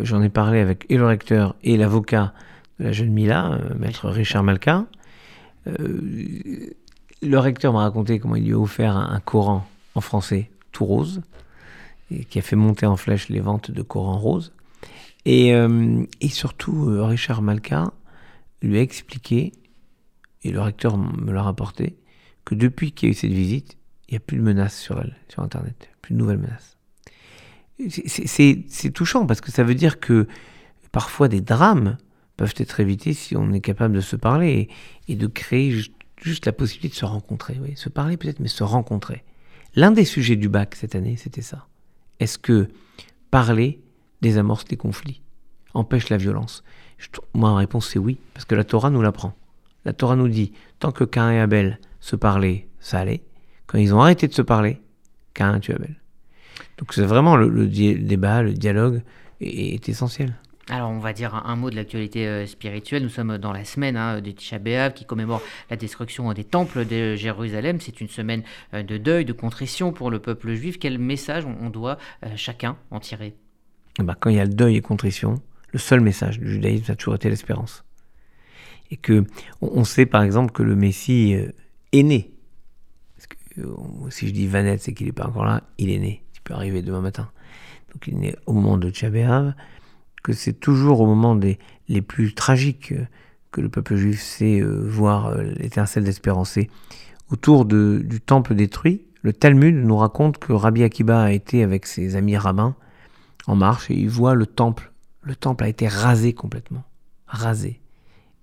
J'en 0.02 0.22
ai 0.22 0.28
parlé 0.28 0.60
avec 0.60 0.86
le 0.90 1.06
recteur 1.06 1.56
et 1.62 1.76
l'avocat 1.76 2.34
de 2.78 2.84
la 2.84 2.92
jeune 2.92 3.10
Mila, 3.10 3.58
maître 3.78 4.08
Richard 4.08 4.42
Malka 4.42 4.84
le 7.22 7.38
recteur 7.38 7.72
m'a 7.72 7.80
raconté 7.80 8.18
comment 8.18 8.36
il 8.36 8.46
lui 8.46 8.54
a 8.54 8.58
offert 8.58 8.96
un, 8.96 9.20
Coran 9.20 9.66
en 9.94 10.00
français 10.00 10.50
tout 10.72 10.84
rose, 10.84 11.22
et 12.10 12.24
qui 12.24 12.38
a 12.38 12.42
fait 12.42 12.56
monter 12.56 12.86
en 12.86 12.96
flèche 12.96 13.28
les 13.28 13.40
ventes 13.40 13.70
de 13.70 13.82
Coran 13.82 14.18
rose. 14.18 14.52
Et, 15.24 15.54
euh, 15.54 16.04
surtout, 16.28 16.88
euh, 16.88 17.04
Richard 17.04 17.42
Malka 17.42 17.92
lui 18.62 18.78
a 18.78 18.82
expliqué, 18.82 19.52
et 20.42 20.50
le 20.50 20.60
recteur 20.60 20.96
me 20.96 21.32
l'a 21.32 21.42
rapporté, 21.42 21.96
que 22.44 22.54
depuis 22.54 22.92
qu'il 22.92 23.08
y 23.08 23.10
a 23.10 23.12
eu 23.12 23.16
cette 23.16 23.32
visite, 23.32 23.76
il 24.08 24.12
n'y 24.12 24.16
a 24.16 24.20
plus 24.20 24.38
de 24.38 24.42
menaces 24.42 24.78
sur 24.78 25.00
elle, 25.00 25.16
sur 25.28 25.42
Internet, 25.42 25.90
plus 26.02 26.14
de 26.14 26.18
nouvelles 26.18 26.38
menaces. 26.38 26.76
C'est 27.88 28.90
touchant 28.92 29.26
parce 29.26 29.40
que 29.40 29.50
ça 29.50 29.62
veut 29.62 29.74
dire 29.74 30.00
que 30.00 30.26
parfois 30.92 31.28
des 31.28 31.40
drames 31.40 31.96
peuvent 32.36 32.54
être 32.56 32.80
évités 32.80 33.14
si 33.14 33.36
on 33.36 33.52
est 33.52 33.60
capable 33.60 33.94
de 33.94 34.00
se 34.00 34.16
parler 34.16 34.68
et, 35.08 35.12
et 35.12 35.16
de 35.16 35.26
créer 35.26 35.82
juste 36.22 36.46
la 36.46 36.52
possibilité 36.52 36.88
de 36.88 36.98
se 36.98 37.04
rencontrer, 37.04 37.58
oui, 37.60 37.72
se 37.76 37.88
parler 37.88 38.16
peut-être, 38.16 38.40
mais 38.40 38.48
se 38.48 38.62
rencontrer. 38.62 39.24
L'un 39.76 39.90
des 39.90 40.04
sujets 40.04 40.36
du 40.36 40.48
bac 40.48 40.74
cette 40.74 40.94
année, 40.94 41.16
c'était 41.16 41.42
ça. 41.42 41.66
Est-ce 42.18 42.38
que 42.38 42.68
parler 43.30 43.80
désamorce 44.20 44.64
les 44.70 44.76
conflits 44.76 45.22
empêche 45.74 46.08
la 46.08 46.16
violence? 46.16 46.64
Moi, 47.34 47.50
ma 47.50 47.56
réponse, 47.56 47.88
c'est 47.88 47.98
oui, 47.98 48.18
parce 48.34 48.44
que 48.44 48.54
la 48.54 48.64
Torah 48.64 48.90
nous 48.90 49.02
l'apprend. 49.02 49.34
La 49.84 49.92
Torah 49.92 50.16
nous 50.16 50.28
dit, 50.28 50.52
tant 50.78 50.92
que 50.92 51.04
Cain 51.04 51.30
et 51.30 51.40
Abel 51.40 51.78
se 52.00 52.16
parlaient, 52.16 52.66
ça 52.80 52.98
allait. 52.98 53.22
Quand 53.66 53.78
ils 53.78 53.94
ont 53.94 54.00
arrêté 54.00 54.28
de 54.28 54.34
se 54.34 54.42
parler, 54.42 54.80
Cain 55.32 55.54
a 55.54 55.60
tué 55.60 55.74
Abel. 55.74 55.96
Donc 56.78 56.92
c'est 56.92 57.04
vraiment 57.04 57.36
le, 57.36 57.66
débat, 57.66 58.42
le 58.42 58.52
dialogue 58.52 59.02
est, 59.40 59.88
essentiel. 59.88 60.34
Alors 60.70 60.90
on 60.90 61.00
va 61.00 61.12
dire 61.12 61.34
un, 61.34 61.56
mot 61.56 61.68
de 61.68 61.76
l'actualité 61.76 62.26
euh, 62.28 62.46
spirituelle. 62.46 63.02
Nous 63.02 63.08
sommes 63.08 63.38
dans 63.38 63.52
la 63.52 63.64
semaine 63.64 63.96
hein, 63.96 64.20
de 64.20 64.30
Tisha 64.30 64.58
qui 64.90 65.04
commémore 65.04 65.42
la 65.68 65.76
destruction 65.76 66.32
des 66.32 66.44
temples 66.44 66.86
de 66.86 67.16
Jérusalem. 67.16 67.80
C'est 67.80 68.00
une 68.00 68.08
semaine 68.08 68.44
euh, 68.72 68.84
de 68.84 68.96
deuil, 68.96 69.24
de 69.24 69.32
contrition 69.32 69.92
pour 69.92 70.10
le 70.10 70.20
peuple 70.20 70.54
juif. 70.54 70.78
Quel 70.78 70.98
message 70.98 71.44
on, 71.44 71.70
doit 71.70 71.98
euh, 72.24 72.28
chacun 72.36 72.76
en 72.92 73.00
tirer? 73.00 73.34
Eh 73.98 74.04
ben, 74.04 74.14
Quand 74.18 74.30
il 74.30 74.36
y 74.36 74.40
a 74.40 74.44
le 74.44 74.54
deuil 74.54 74.76
et 74.76 74.80
contrition, 74.80 75.42
le 75.72 75.80
seul 75.80 76.00
message 76.00 76.38
du 76.38 76.52
judaïsme 76.52 76.92
a 76.92 76.94
toujours 76.94 77.16
été 77.16 77.28
l'espérance. 77.28 77.84
Et 78.92 78.96
que 78.96 79.24
on, 79.60 79.84
sait 79.84 80.06
par 80.06 80.22
exemple 80.22 80.52
que 80.52 80.62
le 80.62 80.76
Messie 80.76 81.36
est 81.92 82.02
né. 82.02 82.32
si 84.10 84.26
je 84.28 84.32
dis 84.32 84.46
Vanette, 84.48 84.80
c'est 84.80 84.94
qu'il 84.94 85.06
n'est 85.06 85.12
pas 85.12 85.26
encore 85.26 85.44
là, 85.44 85.62
il 85.78 85.90
est 85.90 85.98
né 85.98 86.24
peut 86.50 86.54
arriver 86.54 86.82
demain 86.82 87.00
matin. 87.00 87.30
Donc 87.92 88.06
il 88.06 88.24
est 88.24 88.36
au 88.46 88.52
moment 88.52 88.78
de 88.78 88.90
Tchabéav, 88.90 89.54
que 90.22 90.32
c'est 90.32 90.52
toujours 90.52 91.00
au 91.00 91.06
moment 91.06 91.34
des, 91.34 91.58
les 91.88 92.02
plus 92.02 92.34
tragiques 92.34 92.94
que 93.50 93.60
le 93.60 93.68
peuple 93.68 93.96
juif 93.96 94.20
sait 94.20 94.60
euh, 94.60 94.86
voir 94.86 95.26
euh, 95.26 95.42
l'étincelle 95.56 96.04
d'espérance. 96.04 96.58
autour 97.30 97.64
de, 97.64 98.02
du 98.04 98.20
temple 98.20 98.54
détruit, 98.54 99.02
le 99.22 99.32
Talmud 99.32 99.74
nous 99.74 99.96
raconte 99.96 100.38
que 100.38 100.52
Rabbi 100.52 100.82
Akiba 100.82 101.22
a 101.22 101.32
été 101.32 101.62
avec 101.62 101.86
ses 101.86 102.16
amis 102.16 102.36
rabbins 102.36 102.74
en 103.46 103.56
marche 103.56 103.90
et 103.90 103.94
il 103.94 104.08
voit 104.08 104.34
le 104.34 104.46
temple. 104.46 104.92
Le 105.22 105.34
temple 105.34 105.64
a 105.64 105.68
été 105.68 105.88
rasé 105.88 106.32
complètement. 106.32 106.84
Rasé. 107.26 107.80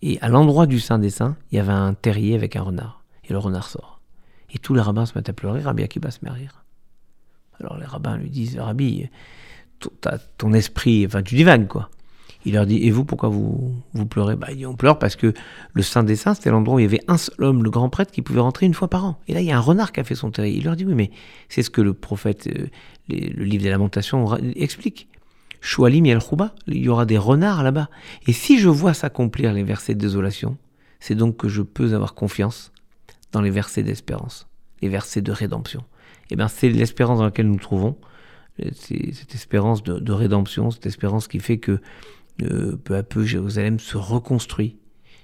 Et 0.02 0.20
à 0.22 0.30
l'endroit 0.30 0.68
du 0.68 0.80
Saint 0.80 1.00
des 1.00 1.10
Saints, 1.10 1.36
il 1.52 1.56
y 1.56 1.60
avait 1.60 1.72
un 1.72 1.94
terrier 1.94 2.36
avec 2.36 2.56
un 2.56 2.62
renard. 2.62 3.04
Et 3.24 3.34
le 3.34 3.40
renard 3.40 3.68
sort. 3.68 4.00
Et 4.54 4.60
tous 4.60 4.74
les 4.74 4.82
rabbins 4.82 5.06
se 5.06 5.18
mettent 5.18 5.30
à 5.30 5.34
pleurer, 5.34 5.62
Rabbi 5.62 5.84
Akiba 5.84 6.12
se 6.12 6.20
met 6.22 6.30
à 6.30 6.34
rire. 6.34 6.64
Alors 7.60 7.78
les 7.78 7.86
rabbins 7.86 8.18
lui 8.18 8.30
disent, 8.30 8.60
Rabbi, 8.60 9.10
ton 10.38 10.54
esprit, 10.54 11.06
enfin 11.06 11.22
tu 11.24 11.36
divagues 11.36 11.68
quoi. 11.68 11.90
Il 12.46 12.54
leur 12.54 12.66
dit, 12.66 12.78
et 12.86 12.92
vous, 12.92 13.04
pourquoi 13.04 13.28
vous, 13.28 13.76
vous 13.94 14.06
pleurez? 14.06 14.38
Bah, 14.38 14.48
On 14.66 14.76
pleure 14.76 15.00
parce 15.00 15.18
que 15.18 15.34
le 15.74 15.82
Saint 15.82 16.04
des 16.04 16.16
Saints, 16.16 16.36
c'était 16.36 16.50
l'endroit 16.50 16.76
où 16.76 16.80
il 16.80 16.84
y 16.84 16.86
avait 16.86 17.02
un 17.10 17.18
seul 17.18 17.44
homme, 17.44 17.62
le 17.62 17.70
grand 17.70 17.90
prêtre, 17.90 18.12
qui 18.12 18.22
pouvait 18.22 18.40
rentrer 18.40 18.66
une 18.66 18.74
fois 18.74 18.90
par 18.90 19.04
an. 19.04 19.20
Et 19.28 19.34
là, 19.34 19.42
il 19.42 19.48
y 19.48 19.52
a 19.52 19.58
un 19.58 19.62
renard 19.62 19.92
qui 19.92 20.00
a 20.00 20.06
fait 20.06 20.16
son 20.16 20.32
terrier. 20.32 20.56
Il 20.56 20.64
leur 20.64 20.78
dit, 20.78 20.86
oui, 20.86 20.94
mais 20.94 21.12
c'est 21.50 21.62
ce 21.62 21.70
que 21.70 21.82
le 21.82 21.94
prophète, 21.94 22.48
euh, 22.48 22.68
le 23.10 23.44
livre 23.44 23.64
des 23.64 23.70
lamentations 23.70 24.38
explique. 24.56 25.10
Choualim 25.60 26.06
el 26.06 26.20
il 26.68 26.78
y 26.78 26.88
aura 26.88 27.06
des 27.06 27.18
renards 27.18 27.64
là-bas. 27.64 27.90
Et 28.28 28.34
si 28.34 28.60
je 28.60 28.70
vois 28.70 28.94
s'accomplir 28.94 29.52
les 29.52 29.64
versets 29.64 29.96
de 29.96 30.00
désolation, 30.00 30.56
c'est 31.02 31.16
donc 31.16 31.36
que 31.36 31.50
je 31.50 31.64
peux 31.64 31.94
avoir 31.96 32.14
confiance 32.14 32.72
dans 33.34 33.42
les 33.42 33.50
versets 33.50 33.84
d'espérance, 33.84 34.48
les 34.82 34.88
versets 34.88 35.22
de 35.22 35.34
rédemption 35.34 35.84
eh 36.30 36.36
ben, 36.36 36.48
c'est 36.48 36.70
l'espérance 36.70 37.20
dans 37.20 37.26
laquelle 37.26 37.48
nous 37.48 37.54
nous 37.54 37.60
trouvons. 37.60 37.96
Cette 38.60 39.36
espérance 39.36 39.84
de, 39.84 40.12
rédemption, 40.12 40.72
cette 40.72 40.86
espérance 40.86 41.28
qui 41.28 41.40
fait 41.40 41.58
que 41.58 41.80
euh, 42.44 42.76
peu 42.84 42.96
à 42.96 43.04
peu 43.04 43.24
Jérusalem 43.24 43.80
se 43.80 43.98
reconstruit. 43.98 44.78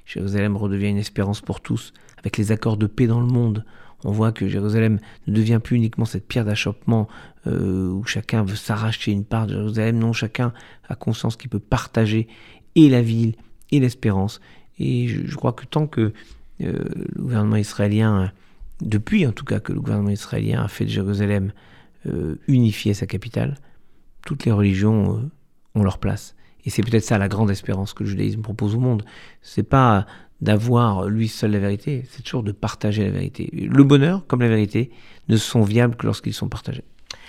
Jérusalem 0.06 0.58
redevient 0.58 0.90
une 0.90 0.98
espérance 0.98 1.42
pour 1.42 1.62
tous, 1.62 1.94
avec 2.18 2.38
les 2.38 2.52
accords 2.52 2.78
de 2.78 2.88
paix 2.88 3.08
dans 3.08 3.20
le 3.20 3.28
monde. 3.28 3.66
On 4.04 4.12
voit 4.12 4.32
que 4.32 4.48
Jérusalem 4.48 5.00
ne 5.28 5.34
devient 5.34 5.60
plus 5.64 5.78
uniquement 5.78 6.06
cette 6.06 6.28
pierre 6.28 6.46
d'achoppement 6.46 7.08
euh, 7.48 7.90
où 7.90 8.04
chacun 8.06 8.44
veut 8.44 8.56
s'arracher 8.56 9.12
une 9.12 9.24
part 9.24 9.48
de 9.48 9.54
Jérusalem. 9.54 9.98
Non, 9.98 10.14
chacun 10.14 10.54
a 10.90 10.96
conscience 10.96 11.38
qu'il 11.38 11.50
peut 11.50 11.60
partager 11.60 12.28
et 12.76 12.90
la 12.90 13.02
ville 13.02 13.36
et 13.72 13.80
l'espérance. 13.80 14.42
Et 14.78 15.08
je, 15.08 15.36
crois 15.36 15.54
que 15.54 15.66
tant 15.66 15.88
que 15.88 16.02
euh, 16.02 16.12
le 16.60 17.22
gouvernement 17.22 17.56
israélien 17.56 18.32
depuis 18.82 19.26
en 19.26 19.32
tout 19.32 19.46
cas 19.46 19.60
que 19.60 19.72
le 19.72 19.80
gouvernement 19.80 20.10
israélien 20.10 20.64
a 20.64 20.68
fait 20.68 20.86
de 20.86 20.90
Jérusalem 20.90 21.54
euh, 22.06 22.40
unifier 22.48 22.94
sa 22.94 23.06
capitale, 23.06 23.56
toutes 24.26 24.46
les 24.46 24.52
religions 24.52 25.18
euh, 25.18 25.32
ont 25.80 25.84
leur 25.84 25.98
place. 25.98 26.36
Et 26.66 26.70
c'est 26.70 26.82
peut-être 26.82 27.04
ça 27.04 27.18
la 27.18 27.28
grande 27.28 27.52
espérance 27.52 27.94
que 27.94 28.04
le 28.04 28.10
judaïsme 28.10 28.42
propose 28.42 28.76
au 28.76 28.80
monde. 28.80 29.04
C'est 29.42 29.64
pas 29.64 30.06
d'avoir 30.42 31.08
lui 31.08 31.28
seul 31.28 31.52
la 31.52 31.60
vérité, 31.60 32.06
c'est 32.10 32.22
toujours 32.22 32.44
de 32.44 32.52
partager 32.52 33.04
la 33.04 33.12
vérité. 33.12 33.50
Le 33.54 33.84
bonheur, 33.84 34.26
comme 34.28 34.42
la 34.42 34.50
vérité, 34.50 34.92
ne 35.30 35.38
sont 35.38 35.62
viables 35.62 35.96
que 35.96 36.06
lorsqu'ils 36.06 36.34
sont 36.34 36.50
partagés. 36.50 36.84